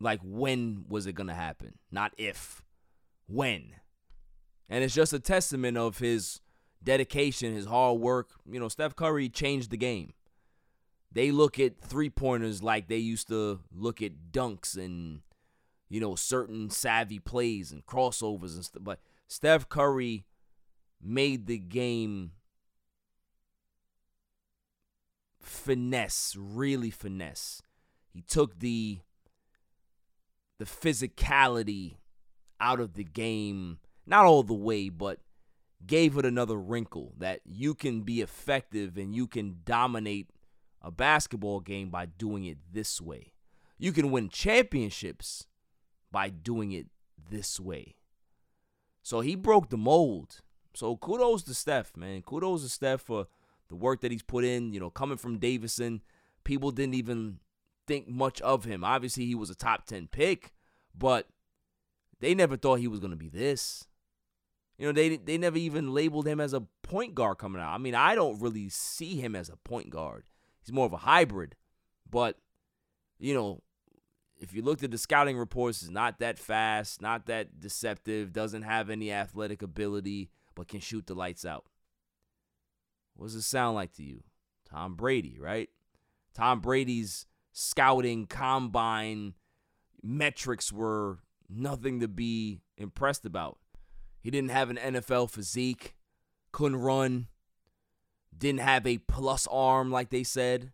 [0.00, 1.74] like when was it gonna happen?
[1.90, 2.62] Not if.
[3.26, 3.72] When.
[4.68, 6.40] And it's just a testament of his
[6.82, 8.30] dedication, his hard work.
[8.50, 10.14] You know, Steph Curry changed the game.
[11.14, 15.20] They look at three pointers like they used to look at dunks and,
[15.88, 18.82] you know, certain savvy plays and crossovers and stuff.
[18.82, 18.98] But
[19.28, 20.26] Steph Curry
[21.00, 22.32] made the game
[25.40, 27.62] finesse, really finesse.
[28.12, 28.98] He took the
[30.58, 31.96] the physicality
[32.60, 35.18] out of the game, not all the way, but
[35.84, 40.28] gave it another wrinkle that you can be effective and you can dominate
[40.84, 43.32] a basketball game by doing it this way.
[43.78, 45.46] You can win championships
[46.12, 46.86] by doing it
[47.30, 47.96] this way.
[49.02, 50.42] So he broke the mold.
[50.74, 52.22] So kudos to Steph, man.
[52.22, 53.26] Kudos to Steph for
[53.68, 56.02] the work that he's put in, you know, coming from Davidson,
[56.44, 57.38] people didn't even
[57.86, 58.84] think much of him.
[58.84, 60.52] Obviously, he was a top 10 pick,
[60.94, 61.28] but
[62.20, 63.86] they never thought he was going to be this.
[64.78, 67.72] You know, they they never even labeled him as a point guard coming out.
[67.72, 70.24] I mean, I don't really see him as a point guard.
[70.64, 71.56] He's more of a hybrid.
[72.10, 72.38] But,
[73.18, 73.62] you know,
[74.38, 78.62] if you looked at the scouting reports, he's not that fast, not that deceptive, doesn't
[78.62, 81.64] have any athletic ability, but can shoot the lights out.
[83.14, 84.24] What does it sound like to you?
[84.68, 85.68] Tom Brady, right?
[86.34, 89.34] Tom Brady's scouting combine
[90.02, 93.58] metrics were nothing to be impressed about.
[94.20, 95.94] He didn't have an NFL physique,
[96.50, 97.28] couldn't run,
[98.36, 100.72] didn't have a plus arm like they said,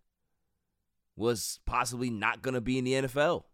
[1.17, 3.45] was possibly not going to be in the NFL.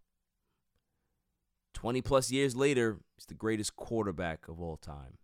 [1.75, 5.19] 20 plus years later, he's the greatest quarterback of all time.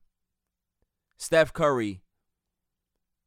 [1.17, 2.03] Steph Curry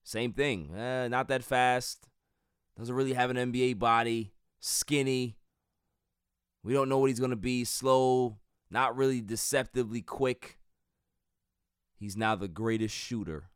[0.05, 0.69] same thing.
[0.75, 2.07] Eh, not that fast.
[2.77, 4.33] Doesn't really have an NBA body.
[4.59, 5.35] Skinny.
[6.63, 7.63] We don't know what he's going to be.
[7.63, 8.37] Slow.
[8.69, 10.59] Not really deceptively quick.
[11.97, 13.49] He's now the greatest shooter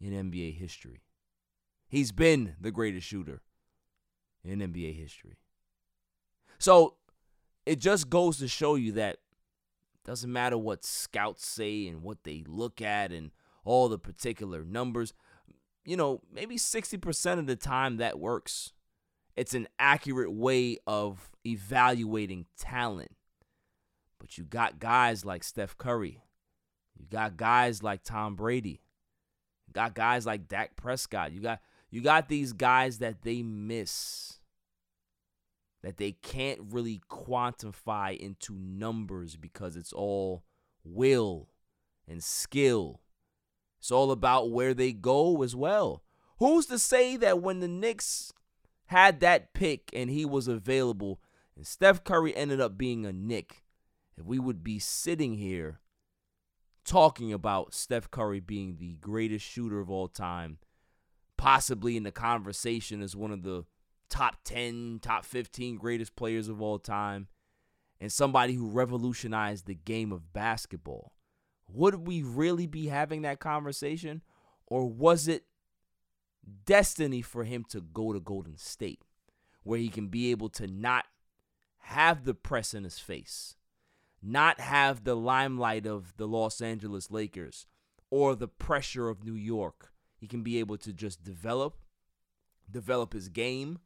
[0.00, 1.02] in NBA history.
[1.88, 3.42] He's been the greatest shooter
[4.44, 5.36] in NBA history.
[6.58, 6.94] So
[7.66, 9.18] it just goes to show you that
[10.04, 13.30] doesn't matter what scouts say and what they look at and
[13.64, 15.12] all the particular numbers.
[15.84, 18.72] You know, maybe 60% of the time that works.
[19.36, 23.12] It's an accurate way of evaluating talent.
[24.18, 26.22] But you got guys like Steph Curry.
[26.98, 28.80] You got guys like Tom Brady.
[29.72, 31.32] Got guys like Dak Prescott.
[31.32, 31.60] You got
[31.90, 34.38] you got these guys that they miss.
[35.82, 40.44] That they can't really quantify into numbers because it's all
[40.84, 41.48] will
[42.06, 43.00] and skill.
[43.78, 46.02] It's all about where they go as well.
[46.38, 48.32] Who's to say that when the Knicks
[48.86, 51.20] had that pick and he was available
[51.56, 53.62] and Steph Curry ended up being a Knick,
[54.18, 55.80] if we would be sitting here
[56.90, 60.58] talking about Steph Curry being the greatest shooter of all time,
[61.36, 63.64] possibly in the conversation as one of the
[64.08, 67.28] top 10, top 15 greatest players of all time,
[68.00, 71.12] and somebody who revolutionized the game of basketball.
[71.68, 74.22] Would we really be having that conversation?
[74.66, 75.44] Or was it
[76.64, 79.04] destiny for him to go to Golden State,
[79.62, 81.04] where he can be able to not
[81.82, 83.54] have the press in his face,
[84.22, 87.66] not have the limelight of the Los Angeles Lakers
[88.10, 89.92] or the pressure of New York.
[90.16, 91.78] He can be able to just develop,
[92.70, 93.78] develop his game,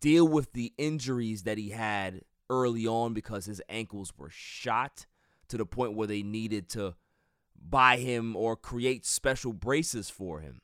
[0.00, 5.06] deal with the injuries that he had early on because his ankles were shot
[5.48, 6.94] to the point where they needed to
[7.60, 10.60] buy him or create special braces for him.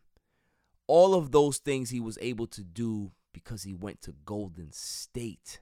[0.86, 5.60] All of those things he was able to do because he went to Golden State.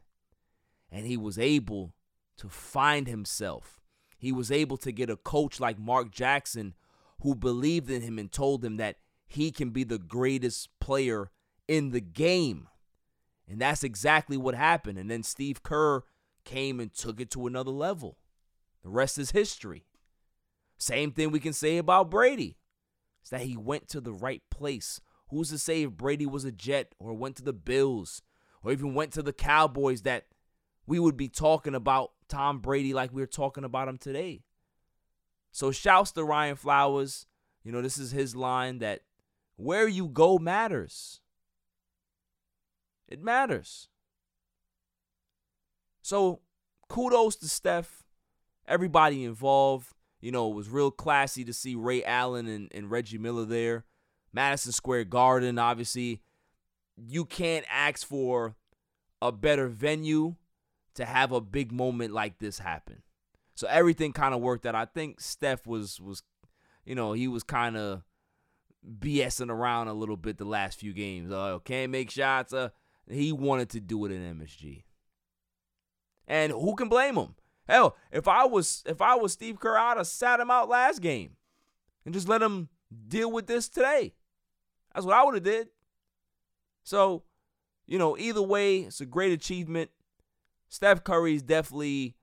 [0.91, 1.95] And he was able
[2.41, 3.81] to find himself.
[4.19, 6.75] He was able to get a coach like Mark Jackson
[7.21, 11.31] who believed in him and told him that he can be the greatest player
[11.69, 12.69] in the game.
[13.47, 14.99] And that's exactly what happened.
[14.99, 16.03] And then Steve Kerr
[16.45, 18.17] came and took it to another level.
[18.83, 19.85] The rest is history.
[20.79, 22.57] Same thing we can say about Brady.
[23.23, 25.01] Is that he went to the right place.
[25.29, 28.23] Who's to say if Brady was a Jet or went to the Bills
[28.63, 30.25] or even went to the Cowboys that
[30.91, 34.43] we would be talking about Tom Brady like we are talking about him today?
[35.53, 37.27] So shouts to Ryan Flowers.
[37.63, 39.03] You know, this is his line that
[39.55, 41.21] where you go matters.
[43.07, 43.87] It matters.
[46.03, 46.41] So
[46.89, 48.03] kudos to Steph,
[48.67, 49.93] everybody involved.
[50.21, 53.85] You know, it was real classy to see Ray Allen and, and Reggie Miller there.
[54.33, 56.21] Madison Square Garden, obviously.
[56.97, 58.57] You can't ask for
[59.23, 60.35] a better venue
[60.95, 63.03] to have a big moment like this happen.
[63.55, 64.75] So everything kind of worked out.
[64.75, 66.23] I think Steph was was
[66.85, 68.03] you know, he was kind of
[68.99, 71.31] BSing around a little bit the last few games.
[71.31, 72.53] Uh, can't make shots.
[72.53, 72.71] Uh,
[73.09, 74.85] he wanted to do it in MSG.
[76.27, 77.35] And who can blame him?
[77.69, 81.01] Hell, if I was if I was Steve Kerr, I'd have sat him out last
[81.01, 81.37] game
[82.05, 82.69] and just let him
[83.09, 84.15] deal with this today.
[84.95, 85.69] That's what I would have did.
[86.83, 87.23] So,
[87.87, 89.91] you know, either way, it's a great achievement.
[90.71, 92.15] Steph Curry is definitely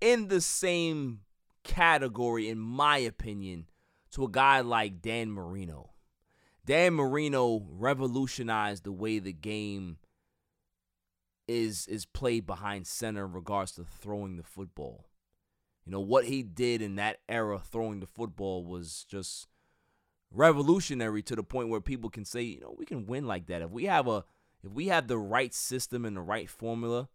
[0.00, 1.20] in the same
[1.64, 3.66] category, in my opinion,
[4.12, 5.90] to a guy like Dan Marino.
[6.64, 9.98] Dan Marino revolutionized the way the game
[11.48, 15.06] is is played behind center in regards to throwing the football.
[15.84, 19.48] You know what he did in that era throwing the football was just
[20.32, 23.62] revolutionary to the point where people can say, you know, we can win like that
[23.62, 24.24] if we have a
[24.64, 27.08] if we have the right system and the right formula,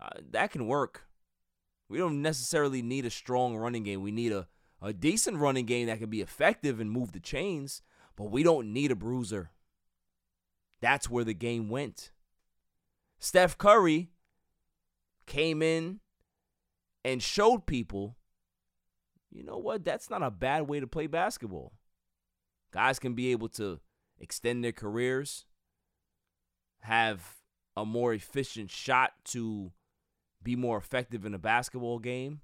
[0.00, 1.04] uh, that can work.
[1.88, 4.02] We don't necessarily need a strong running game.
[4.02, 4.46] We need a
[4.82, 7.82] a decent running game that can be effective and move the chains,
[8.16, 9.50] but we don't need a bruiser.
[10.80, 12.12] That's where the game went.
[13.18, 14.10] Steph Curry
[15.26, 16.00] came in
[17.04, 18.16] and showed people,
[19.30, 21.72] you know what, that's not a bad way to play basketball.
[22.72, 23.80] Guys can be able to
[24.18, 25.44] extend their careers,
[26.80, 27.36] have
[27.76, 29.72] a more efficient shot to
[30.42, 32.40] be more effective in a basketball game.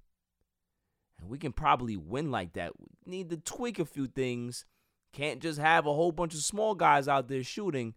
[1.18, 2.72] And we can probably win like that.
[2.78, 4.64] We need to tweak a few things.
[5.12, 7.94] Can't just have a whole bunch of small guys out there shooting,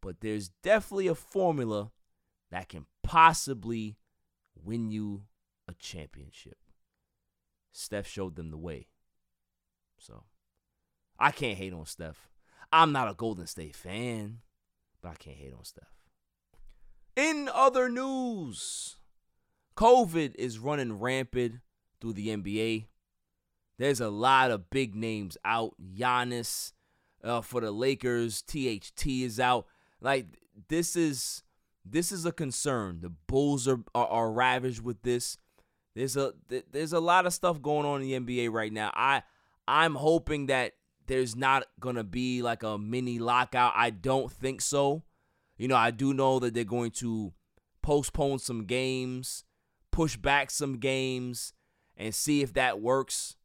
[0.00, 1.90] but there's definitely a formula
[2.50, 3.96] that can possibly
[4.54, 5.24] win you
[5.68, 6.56] a championship.
[7.72, 8.88] Steph showed them the way.
[9.98, 10.24] So
[11.18, 12.30] I can't hate on Steph.
[12.72, 14.38] I'm not a Golden State fan,
[15.02, 15.94] but I can't hate on Steph.
[17.16, 18.96] In other news,
[19.76, 21.56] COVID is running rampant
[22.00, 22.86] through the NBA.
[23.78, 25.74] There's a lot of big names out.
[25.94, 26.72] Giannis
[27.24, 28.42] uh, for the Lakers.
[28.42, 29.66] THT is out.
[30.00, 30.26] Like
[30.68, 31.42] this is
[31.84, 33.00] this is a concern.
[33.00, 35.36] The Bulls are, are, are ravaged with this.
[35.94, 36.32] There's a
[36.70, 38.90] there's a lot of stuff going on in the NBA right now.
[38.94, 39.22] I
[39.68, 40.72] I'm hoping that
[41.06, 43.72] there's not going to be like a mini lockout.
[43.76, 45.02] I don't think so.
[45.58, 47.32] You know, I do know that they're going to
[47.82, 49.44] postpone some games,
[49.92, 51.52] push back some games,
[51.96, 53.36] and see if that works.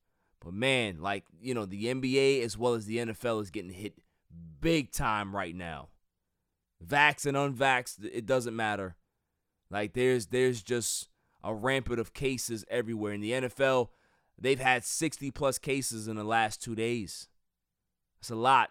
[0.44, 3.94] But man, like, you know, the NBA as well as the NFL is getting hit
[4.60, 5.90] big time right now.
[6.86, 8.96] Vax and unvaxxed, it doesn't matter.
[9.70, 11.10] Like there's there's just
[11.44, 13.14] a rampant of cases everywhere.
[13.14, 13.90] In the NFL,
[14.40, 17.28] they've had 60 plus cases in the last two days.
[18.20, 18.70] It's a lot.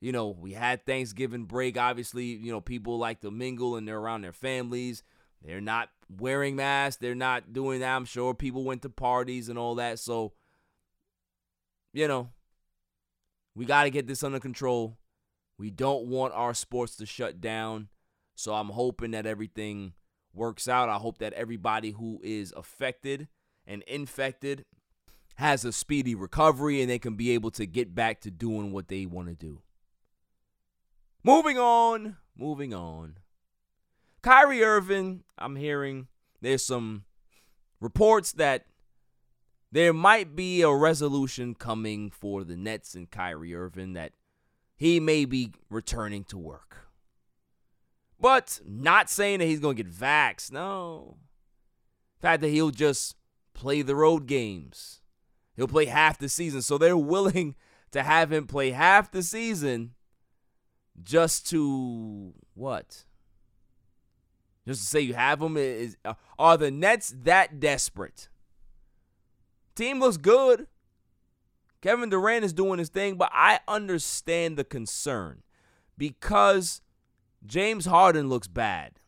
[0.00, 1.76] You know, we had Thanksgiving break.
[1.76, 5.02] Obviously, you know, people like to mingle and they're around their families.
[5.44, 6.98] They're not wearing masks.
[7.00, 7.94] They're not doing that.
[7.94, 9.98] I'm sure people went to parties and all that.
[9.98, 10.32] So,
[11.92, 12.30] you know,
[13.54, 14.98] we got to get this under control.
[15.58, 17.88] We don't want our sports to shut down.
[18.34, 19.94] So I'm hoping that everything
[20.32, 20.88] works out.
[20.88, 23.28] I hope that everybody who is affected
[23.66, 24.64] and infected
[25.36, 28.88] has a speedy recovery and they can be able to get back to doing what
[28.88, 29.60] they want to do.
[31.24, 33.18] Moving on, moving on.
[34.28, 36.08] Kyrie Irving, I'm hearing
[36.42, 37.04] there's some
[37.80, 38.66] reports that
[39.72, 44.12] there might be a resolution coming for the Nets and Kyrie Irving that
[44.76, 46.90] he may be returning to work.
[48.20, 50.52] But not saying that he's going to get vaxxed.
[50.52, 51.16] No.
[52.20, 53.16] The fact that he'll just
[53.54, 55.00] play the road games.
[55.56, 56.60] He'll play half the season.
[56.60, 57.54] So they're willing
[57.92, 59.94] to have him play half the season
[61.02, 63.06] just to what?
[64.68, 68.28] Just to say you have them is uh, are the Nets that desperate?
[69.74, 70.66] Team looks good.
[71.80, 75.42] Kevin Durant is doing his thing, but I understand the concern
[75.96, 76.82] because
[77.46, 79.00] James Harden looks bad.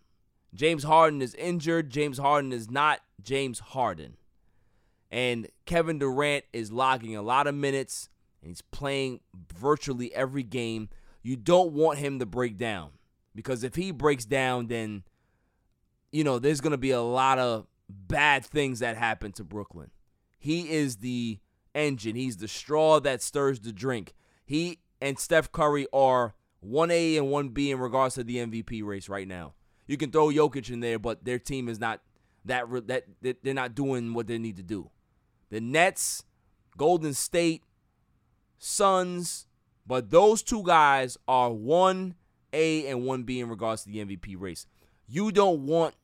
[0.55, 1.91] James Harden is injured.
[1.91, 4.17] James Harden is not James Harden.
[5.11, 8.09] And Kevin Durant is logging a lot of minutes
[8.41, 9.21] and he's playing
[9.53, 10.89] virtually every game.
[11.23, 12.93] You don't want him to break down
[13.35, 15.03] because if he breaks down, then,
[16.13, 19.91] you know, there's going to be a lot of bad things that happen to Brooklyn.
[20.39, 21.39] He is the
[21.75, 24.15] engine, he's the straw that stirs the drink.
[24.45, 26.35] He and Steph Curry are
[26.67, 29.55] 1A and 1B in regards to the MVP race right now.
[29.87, 32.01] You can throw Jokic in there, but their team is not
[32.45, 33.05] that that
[33.43, 34.91] they're not doing what they need to do.
[35.51, 36.25] The Nets,
[36.77, 37.65] Golden State,
[38.59, 39.47] Suns,
[39.87, 42.15] but those two guys are 1A
[42.91, 44.67] and 1B in regards to the MVP race.
[45.09, 45.95] You don't want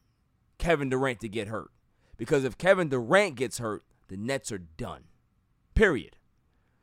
[0.59, 1.71] Kevin Durant to get hurt
[2.17, 5.05] because if Kevin Durant gets hurt, the Nets are done.
[5.75, 6.17] Period.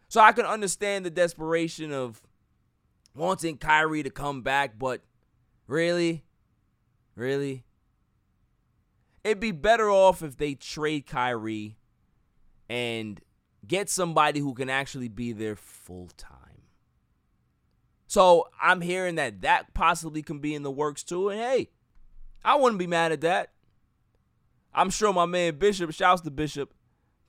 [0.08, 2.22] So I can understand the desperation of
[3.16, 5.02] wanting Kyrie to come back, but
[5.68, 6.24] really?
[7.16, 7.64] Really?
[9.24, 11.78] It'd be better off if they trade Kyrie
[12.70, 13.22] and
[13.66, 16.40] get somebody who can actually be there full time.
[18.08, 21.30] So I'm hearing that that possibly can be in the works too.
[21.30, 21.70] And hey,
[22.44, 23.53] I wouldn't be mad at that.
[24.74, 26.74] I'm sure my man Bishop, shouts to Bishop,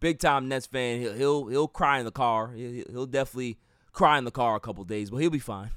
[0.00, 1.00] big time Nets fan.
[1.00, 2.52] He'll he'll, he'll cry in the car.
[2.52, 3.58] He'll, he'll definitely
[3.92, 5.70] cry in the car a couple days, but he'll be fine.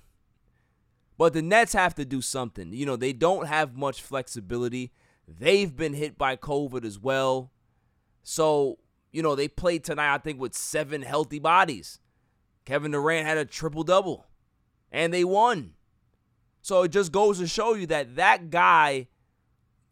[1.18, 2.74] But the Nets have to do something.
[2.74, 4.92] You know, they don't have much flexibility.
[5.28, 7.52] They've been hit by COVID as well.
[8.24, 8.78] So,
[9.12, 12.00] you know, they played tonight, I think, with seven healthy bodies.
[12.66, 14.28] Kevin Durant had a triple double,
[14.92, 15.74] and they won.
[16.62, 19.08] So it just goes to show you that that guy,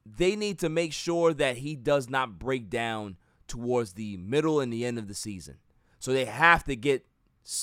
[0.06, 4.72] they need to make sure that he does not break down towards the middle and
[4.72, 5.58] the end of the season.
[6.00, 7.06] So they have to get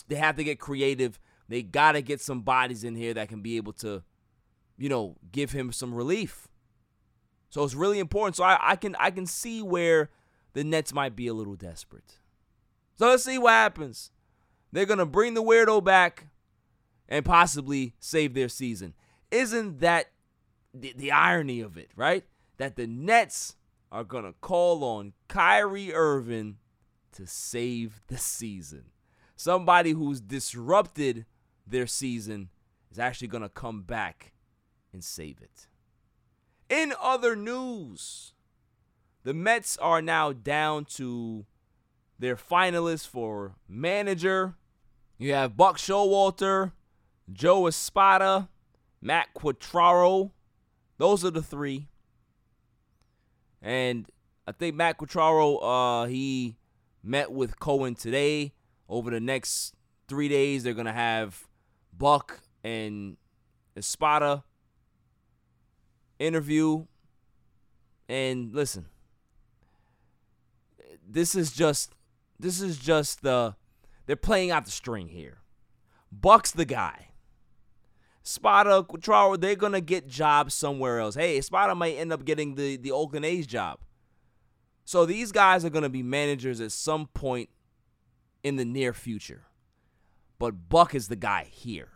[0.09, 1.19] they have to get creative.
[1.49, 4.03] They got to get some bodies in here that can be able to,
[4.79, 6.49] you know, give him some relief.
[7.51, 8.37] So it's really important.
[8.37, 10.11] So I, I can I can see where
[10.53, 12.19] the Nets might be a little desperate.
[12.97, 14.11] So let's see what happens.
[14.73, 16.27] They're gonna bring the weirdo back
[17.09, 18.95] and possibly save their season.
[19.31, 20.11] Isn't that
[20.73, 22.25] the, the irony of it, right?
[22.59, 23.57] That the Nets
[23.91, 26.59] are gonna call on Kyrie Irving
[27.13, 28.93] to save the season
[29.43, 31.27] somebody who's disrupted
[31.67, 32.49] their season
[32.91, 34.33] is actually going to come back
[34.93, 35.67] and save it.
[36.69, 38.33] In other news,
[39.25, 41.45] the Mets are now down to
[42.19, 44.55] their finalists for manager.
[45.19, 46.73] You have Buck Showalter,
[47.33, 48.49] Joe Espada,
[49.01, 50.31] Matt Quatraro.
[50.99, 51.89] Those are the three.
[53.63, 54.07] And
[54.47, 56.57] I think Matt Quatraro, uh, he
[57.03, 58.53] met with Cohen today
[58.89, 59.75] over the next
[60.09, 61.47] three days, they're gonna have
[61.97, 63.17] Buck and
[63.77, 64.45] Espada
[66.19, 66.87] interview.
[68.09, 68.87] And listen,
[71.09, 71.95] this is just
[72.39, 73.55] this is just the
[74.07, 75.39] they're playing out the string here.
[76.11, 77.12] Buck's the guy.
[78.23, 78.87] Spada,
[79.39, 81.17] they're gonna get jobs somewhere else.
[81.17, 83.81] Hey, Spada might end up getting the the Oakland A's job.
[84.85, 87.51] So these guys are gonna be managers at some point
[88.43, 89.45] in the near future.
[90.39, 91.89] But Buck is the guy here.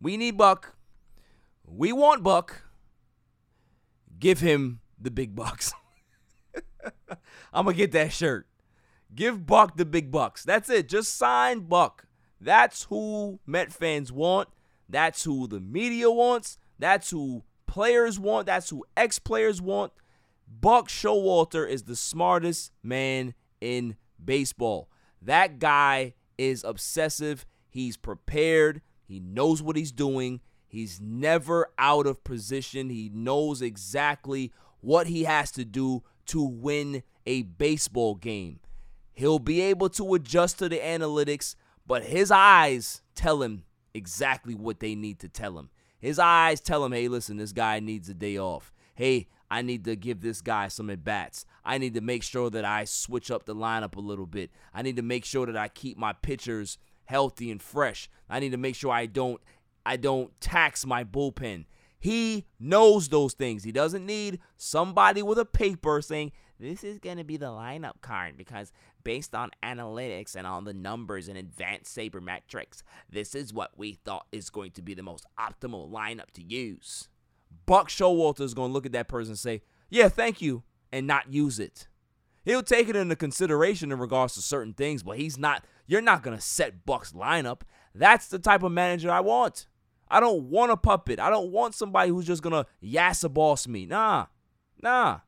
[0.00, 0.74] We need Buck.
[1.66, 2.62] We want Buck.
[4.18, 5.72] Give him the big bucks.
[7.52, 8.46] I'm gonna get that shirt.
[9.14, 10.44] Give Buck the big bucks.
[10.44, 10.88] That's it.
[10.88, 12.06] Just sign Buck.
[12.40, 14.48] That's who Met fans want.
[14.92, 16.58] That's who the media wants.
[16.78, 18.46] That's who players want.
[18.46, 19.92] That's who ex players want.
[20.46, 24.90] Buck Showalter is the smartest man in baseball.
[25.22, 27.46] That guy is obsessive.
[27.70, 28.82] He's prepared.
[29.02, 30.40] He knows what he's doing.
[30.68, 32.90] He's never out of position.
[32.90, 38.60] He knows exactly what he has to do to win a baseball game.
[39.14, 41.54] He'll be able to adjust to the analytics,
[41.86, 43.64] but his eyes tell him
[43.94, 45.70] exactly what they need to tell him.
[45.98, 48.72] His eyes tell him, hey, listen, this guy needs a day off.
[48.94, 51.44] Hey, I need to give this guy some at bats.
[51.64, 54.50] I need to make sure that I switch up the lineup a little bit.
[54.74, 58.08] I need to make sure that I keep my pitchers healthy and fresh.
[58.28, 59.40] I need to make sure I don't
[59.84, 61.66] I don't tax my bullpen.
[61.98, 63.62] He knows those things.
[63.62, 68.00] He doesn't need somebody with a paper saying, this is going to be the lineup
[68.00, 68.72] card because
[69.04, 74.26] based on analytics and on the numbers and advanced sabermetrics, this is what we thought
[74.32, 77.08] is going to be the most optimal lineup to use.
[77.66, 81.06] Buck Showalter is going to look at that person and say, yeah, thank you, and
[81.06, 81.88] not use it.
[82.44, 86.22] He'll take it into consideration in regards to certain things, but he's not, you're not
[86.22, 87.60] going to set Buck's lineup.
[87.94, 89.66] That's the type of manager I want.
[90.08, 91.20] I don't want a puppet.
[91.20, 93.86] I don't want somebody who's just going to yassa boss me.
[93.86, 94.26] Nah,
[94.82, 95.20] nah.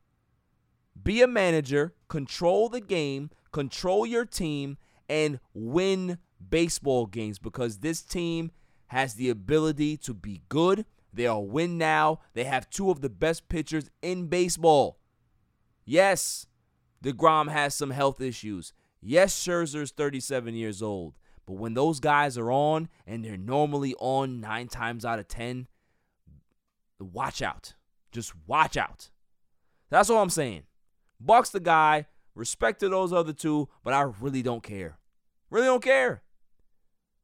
[1.00, 4.76] Be a manager, control the game, control your team,
[5.08, 6.18] and win
[6.50, 8.50] baseball games because this team
[8.88, 10.84] has the ability to be good.
[11.12, 12.18] They are win now.
[12.34, 14.98] They have two of the best pitchers in baseball.
[15.84, 16.46] Yes,
[17.04, 18.72] DeGrom has some health issues.
[19.00, 21.14] Yes, Scherzer's 37 years old.
[21.46, 25.68] But when those guys are on, and they're normally on nine times out of 10,
[26.98, 27.74] watch out.
[28.10, 29.10] Just watch out.
[29.90, 30.62] That's all I'm saying.
[31.20, 32.06] Buck's the guy.
[32.34, 34.98] Respect to those other two, but I really don't care.
[35.50, 36.22] Really don't care.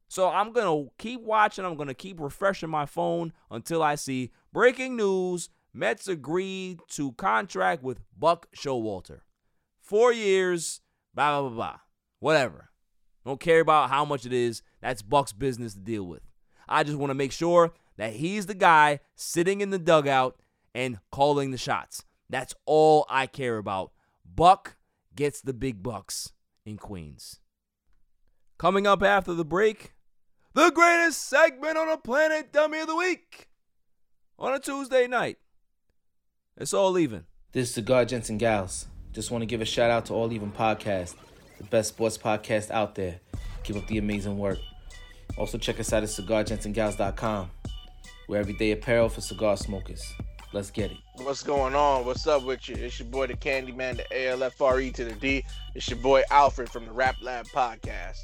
[0.07, 1.65] So I'm going to keep watching.
[1.65, 5.49] I'm going to keep refreshing my phone until I see breaking news.
[5.73, 9.21] Mets agreed to contract with Buck Showalter.
[9.79, 10.81] Four years,
[11.13, 11.79] blah, blah, blah, blah.
[12.19, 12.71] Whatever.
[13.25, 14.63] Don't care about how much it is.
[14.81, 16.23] That's Buck's business to deal with.
[16.67, 20.39] I just want to make sure that he's the guy sitting in the dugout
[20.73, 22.03] and calling the shots.
[22.29, 23.91] That's all I care about.
[24.25, 24.75] Buck
[25.15, 26.31] gets the big bucks
[26.65, 27.39] in Queens.
[28.57, 29.93] Coming up after the break,
[30.53, 33.49] the greatest segment on the planet, Dummy of the Week,
[34.37, 35.37] on a Tuesday night.
[36.57, 37.25] It's all even.
[37.53, 38.87] This is Cigar Gents and Gals.
[39.11, 41.15] Just want to give a shout out to All Even Podcast,
[41.57, 43.19] the best sports podcast out there.
[43.63, 44.59] Keep up the amazing work.
[45.37, 47.51] Also, check us out at cigargentsandgals.com.
[48.27, 50.03] We're everyday apparel for cigar smokers.
[50.53, 50.97] Let's get it.
[51.15, 52.05] What's going on?
[52.05, 52.75] What's up with you?
[52.75, 55.45] It's your boy, the Candyman, the ALFRE to the D.
[55.75, 58.19] It's your boy, Alfred from the Rap Lab Podcast.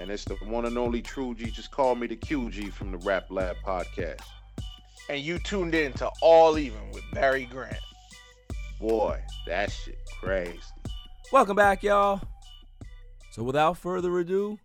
[0.00, 1.50] And it's the one and only True G.
[1.50, 4.22] Just call me the QG from the Rap Lab Podcast.
[5.10, 7.76] And you tuned in to All Even with Barry Grant.
[8.80, 10.58] Boy, that shit crazy.
[11.30, 12.22] Welcome back, y'all.
[13.32, 14.58] So, without further ado,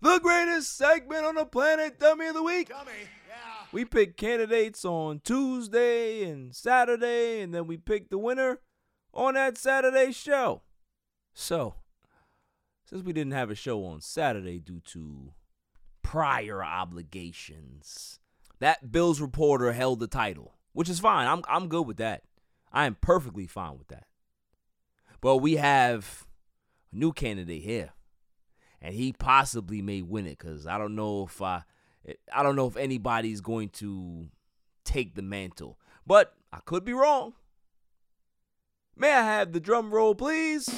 [0.00, 2.68] the greatest segment on the planet, Dummy of the Week.
[2.68, 3.21] Dummy, yeah.
[3.72, 8.60] We pick candidates on Tuesday and Saturday, and then we pick the winner
[9.14, 10.60] on that Saturday show.
[11.32, 11.76] So,
[12.84, 15.32] since we didn't have a show on Saturday due to
[16.02, 18.20] prior obligations,
[18.60, 21.26] that Bills reporter held the title, which is fine.
[21.26, 22.24] I'm I'm good with that.
[22.70, 24.04] I am perfectly fine with that.
[25.22, 26.26] But we have
[26.92, 27.92] a new candidate here,
[28.82, 31.62] and he possibly may win it because I don't know if I,
[32.32, 34.28] I don't know if anybody's going to
[34.84, 37.34] take the mantle, but I could be wrong.
[38.96, 40.68] May I have the drum roll, please?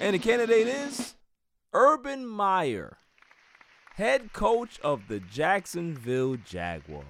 [0.00, 1.14] And the candidate is
[1.72, 2.98] Urban Meyer,
[3.94, 7.04] head coach of the Jacksonville Jaguars.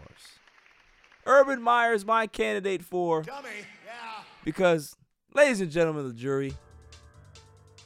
[1.26, 3.22] Urban Meyer is my candidate for.
[3.22, 3.48] Dummy,
[3.86, 4.22] yeah.
[4.44, 4.96] Because,
[5.34, 6.54] ladies and gentlemen of the jury,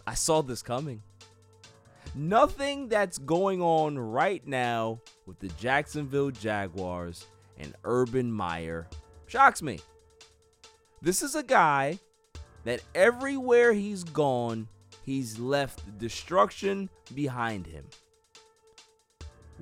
[0.07, 1.03] I saw this coming.
[2.15, 7.27] Nothing that's going on right now with the Jacksonville Jaguars
[7.59, 8.87] and Urban Meyer
[9.27, 9.81] shocks me.
[11.01, 11.99] This is a guy
[12.65, 14.69] that everywhere he's gone,
[15.05, 17.85] he's left destruction behind him.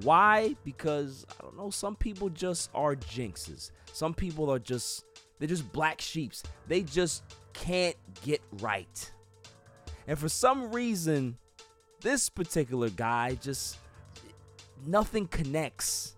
[0.03, 0.57] Why?
[0.64, 3.70] Because I don't know, some people just are jinxes.
[3.92, 5.05] Some people are just
[5.38, 6.42] they're just black sheeps.
[6.68, 7.22] They just
[7.53, 9.11] can't get right.
[10.07, 11.38] And for some reason,
[12.01, 13.78] this particular guy just
[14.86, 16.16] nothing connects.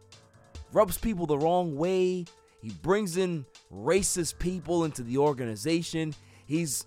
[0.73, 2.25] Rubs people the wrong way.
[2.63, 6.15] He brings in racist people into the organization.
[6.47, 6.87] He's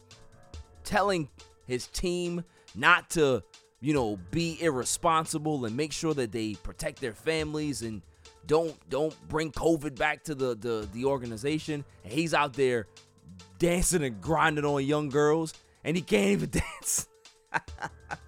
[0.83, 1.29] telling
[1.65, 2.43] his team
[2.75, 3.43] not to,
[3.81, 8.01] you know, be irresponsible and make sure that they protect their families and
[8.47, 11.83] don't don't bring COVID back to the the, the organization.
[12.03, 12.87] And he's out there
[13.59, 16.49] dancing and grinding on young girls, and he can't even
[16.81, 17.07] dance.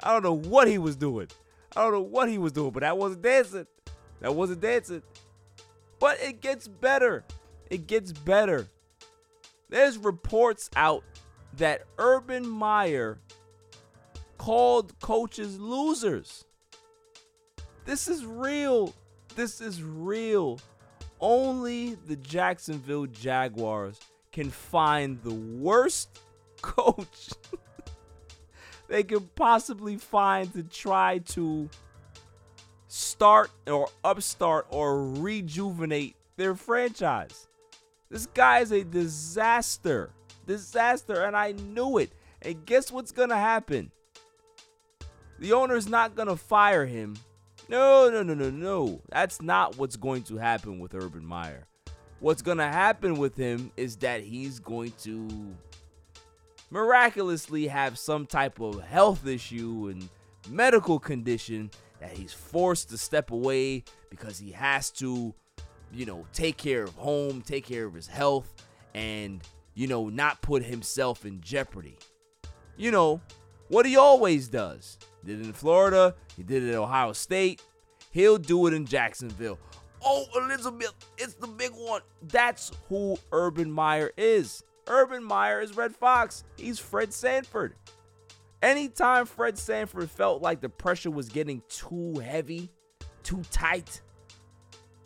[0.00, 1.28] I don't know what he was doing.
[1.76, 3.66] I don't know what he was doing, but that wasn't dancing.
[4.20, 5.02] That wasn't dancing.
[5.98, 7.24] But it gets better.
[7.70, 8.68] It gets better.
[9.68, 11.04] There's reports out
[11.56, 13.18] that Urban Meyer
[14.38, 16.44] called coaches losers.
[17.84, 18.94] This is real.
[19.34, 20.60] This is real.
[21.20, 24.00] Only the Jacksonville Jaguars
[24.32, 26.20] can find the worst
[26.62, 27.30] coach
[28.88, 31.68] they could possibly find to try to
[32.88, 37.46] start or upstart or rejuvenate their franchise.
[38.10, 40.10] This guy is a disaster.
[40.46, 42.12] Disaster, and I knew it.
[42.40, 43.90] And guess what's gonna happen?
[45.38, 47.16] The owner's not gonna fire him.
[47.68, 49.02] No, no, no, no, no.
[49.10, 51.66] That's not what's going to happen with Urban Meyer.
[52.20, 55.54] What's gonna happen with him is that he's going to
[56.70, 60.08] miraculously have some type of health issue and
[60.48, 65.34] medical condition that he's forced to step away because he has to,
[65.92, 68.52] you know, take care of home, take care of his health,
[68.94, 69.42] and,
[69.74, 71.98] you know, not put himself in jeopardy.
[72.76, 73.20] You know,
[73.68, 74.98] what he always does.
[75.24, 77.62] Did it in Florida, he did it at Ohio State,
[78.12, 79.58] he'll do it in Jacksonville.
[80.04, 82.02] Oh, Elizabeth, it's the big one.
[82.22, 84.62] That's who Urban Meyer is.
[84.88, 86.44] Urban Meyer is Redd Foxx.
[86.56, 87.74] He's Fred Sanford.
[88.62, 92.70] Anytime Fred Sanford felt like the pressure was getting too heavy,
[93.22, 94.00] too tight,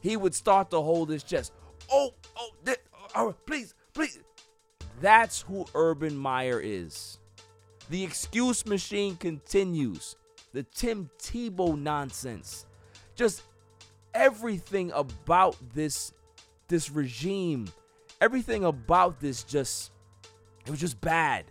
[0.01, 1.53] he would start to hold his chest.
[1.91, 2.80] Oh, oh, th-
[3.14, 4.18] oh, please, please.
[5.01, 7.18] That's who Urban Meyer is.
[7.91, 10.16] The excuse machine continues.
[10.53, 12.66] The Tim Tebow nonsense.
[13.14, 13.43] Just
[14.14, 16.12] everything about this
[16.68, 17.68] this regime,
[18.23, 19.91] everything about this just
[20.64, 21.45] it was just bad.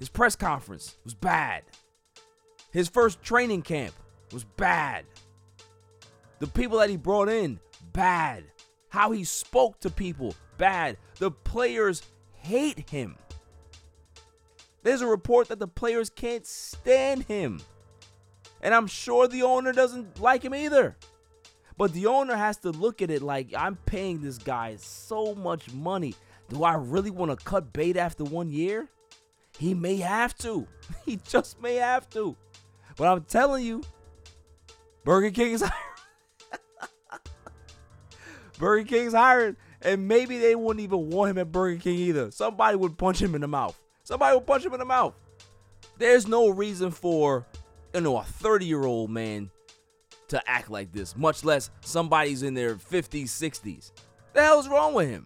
[0.00, 1.62] His press conference was bad.
[2.72, 3.94] His first training camp
[4.32, 5.04] was bad.
[6.40, 7.60] The people that he brought in,
[7.92, 8.44] bad.
[8.88, 10.98] How he spoke to people, bad.
[11.18, 13.16] The players hate him.
[14.82, 17.60] There's a report that the players can't stand him.
[18.60, 20.96] And I'm sure the owner doesn't like him either.
[21.76, 25.72] But the owner has to look at it like I'm paying this guy so much
[25.72, 26.14] money.
[26.48, 28.88] Do I really want to cut bait after one year?
[29.58, 30.66] He may have to.
[31.04, 32.36] He just may have to.
[32.96, 33.82] But I'm telling you,
[35.04, 37.22] Burger King is hiring.
[38.58, 39.56] Burger King's hiring.
[39.82, 42.30] And maybe they wouldn't even want him at Burger King either.
[42.30, 43.78] Somebody would punch him in the mouth.
[44.02, 45.14] Somebody would punch him in the mouth.
[45.98, 47.46] There's no reason for,
[47.94, 49.50] you know, a 30 year old man
[50.28, 53.92] to act like this, much less somebody's in their 50s, 60s.
[54.32, 55.24] The hell's wrong with him?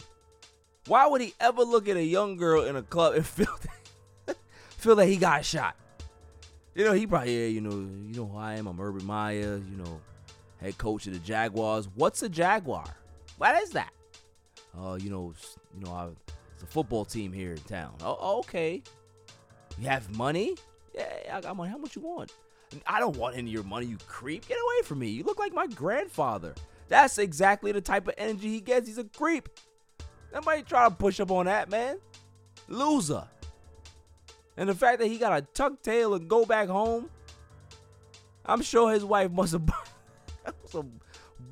[0.87, 3.59] Why would he ever look at a young girl in a club and feel
[4.27, 4.37] that,
[4.71, 5.77] feel that he got shot?
[6.75, 8.67] You know, he probably, yeah, you know, you know who I am.
[8.67, 10.01] I'm Urban Meyer, you know,
[10.61, 11.89] head coach of the Jaguars.
[11.95, 12.85] What's a Jaguar?
[13.39, 13.91] What is that?
[14.77, 15.35] Oh, uh, you know,
[15.77, 16.09] you know, I,
[16.55, 17.95] it's a football team here in town.
[18.03, 18.83] Oh, okay.
[19.79, 20.55] You have money?
[20.95, 21.71] Yeah, I got money.
[21.71, 22.33] How much you want?
[22.87, 24.47] I don't want any of your money, you creep.
[24.47, 25.09] Get away from me.
[25.09, 26.55] You look like my grandfather.
[26.89, 28.87] That's exactly the type of energy he gets.
[28.87, 29.49] He's a creep.
[30.33, 31.99] Nobody try to push up on that, man.
[32.69, 33.27] Loser.
[34.57, 37.11] And the fact that he got a tuck tail and go back home,
[38.45, 39.63] I'm sure his wife must have,
[40.63, 40.87] must have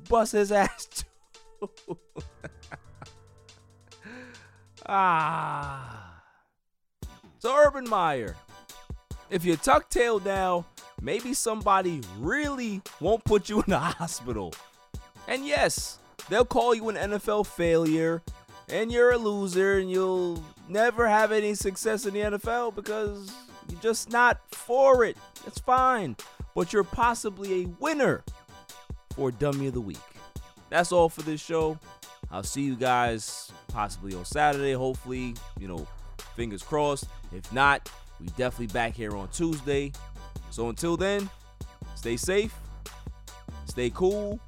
[0.07, 1.97] bust his ass too.
[4.85, 6.21] ah.
[7.39, 8.35] So Urban Meyer,
[9.29, 10.65] if you tuck tail down,
[11.01, 14.53] maybe somebody really won't put you in the hospital.
[15.27, 18.21] And yes, they'll call you an NFL failure
[18.69, 23.33] and you're a loser and you'll never have any success in the NFL because
[23.69, 25.17] you're just not for it.
[25.43, 26.15] That's fine.
[26.55, 28.23] But you're possibly a winner
[29.15, 29.97] for Dummy of the Week.
[30.69, 31.79] That's all for this show.
[32.31, 34.73] I'll see you guys possibly on Saturday.
[34.73, 35.87] Hopefully, you know,
[36.35, 37.05] fingers crossed.
[37.33, 39.91] If not, we definitely back here on Tuesday.
[40.49, 41.29] So until then,
[41.95, 42.53] stay safe,
[43.65, 44.39] stay cool.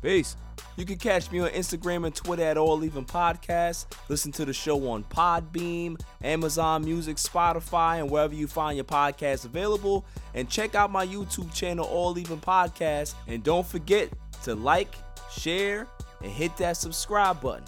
[0.00, 0.36] Peace.
[0.76, 3.86] You can catch me on Instagram and Twitter at All Even Podcast.
[4.08, 9.44] Listen to the show on Podbean, Amazon Music, Spotify, and wherever you find your podcasts
[9.44, 10.06] available.
[10.34, 13.14] And check out my YouTube channel, All Even Podcast.
[13.26, 14.08] And don't forget
[14.44, 14.94] to like,
[15.36, 15.88] share,
[16.22, 17.64] and hit that subscribe button.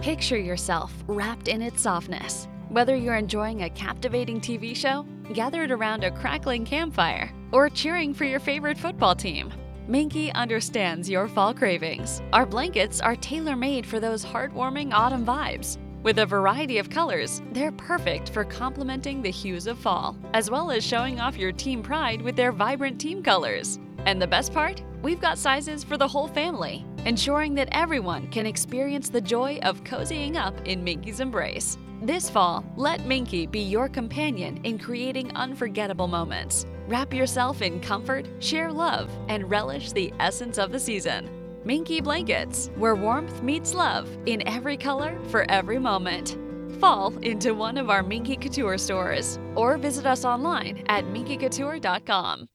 [0.00, 2.48] Picture yourself wrapped in its softness.
[2.70, 8.24] Whether you're enjoying a captivating TV show, gathered around a crackling campfire, or cheering for
[8.24, 9.50] your favorite football team,
[9.86, 12.20] Minky understands your fall cravings.
[12.34, 15.78] Our blankets are tailor made for those heartwarming autumn vibes.
[16.02, 20.70] With a variety of colors, they're perfect for complementing the hues of fall, as well
[20.70, 23.78] as showing off your team pride with their vibrant team colors.
[24.04, 24.82] And the best part?
[25.00, 29.82] We've got sizes for the whole family, ensuring that everyone can experience the joy of
[29.84, 31.78] cozying up in Minky's embrace.
[32.00, 36.64] This fall, let Minky be your companion in creating unforgettable moments.
[36.86, 41.28] Wrap yourself in comfort, share love, and relish the essence of the season.
[41.64, 46.38] Minky Blankets, where warmth meets love in every color for every moment.
[46.78, 52.46] Fall into one of our Minky Couture stores or visit us online at minkycouture.com.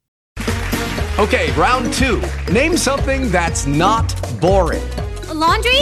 [1.19, 2.21] Okay, round two.
[2.49, 4.87] Name something that's not boring.
[5.27, 5.81] A laundry?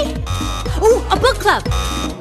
[0.82, 2.21] Ooh, a book club.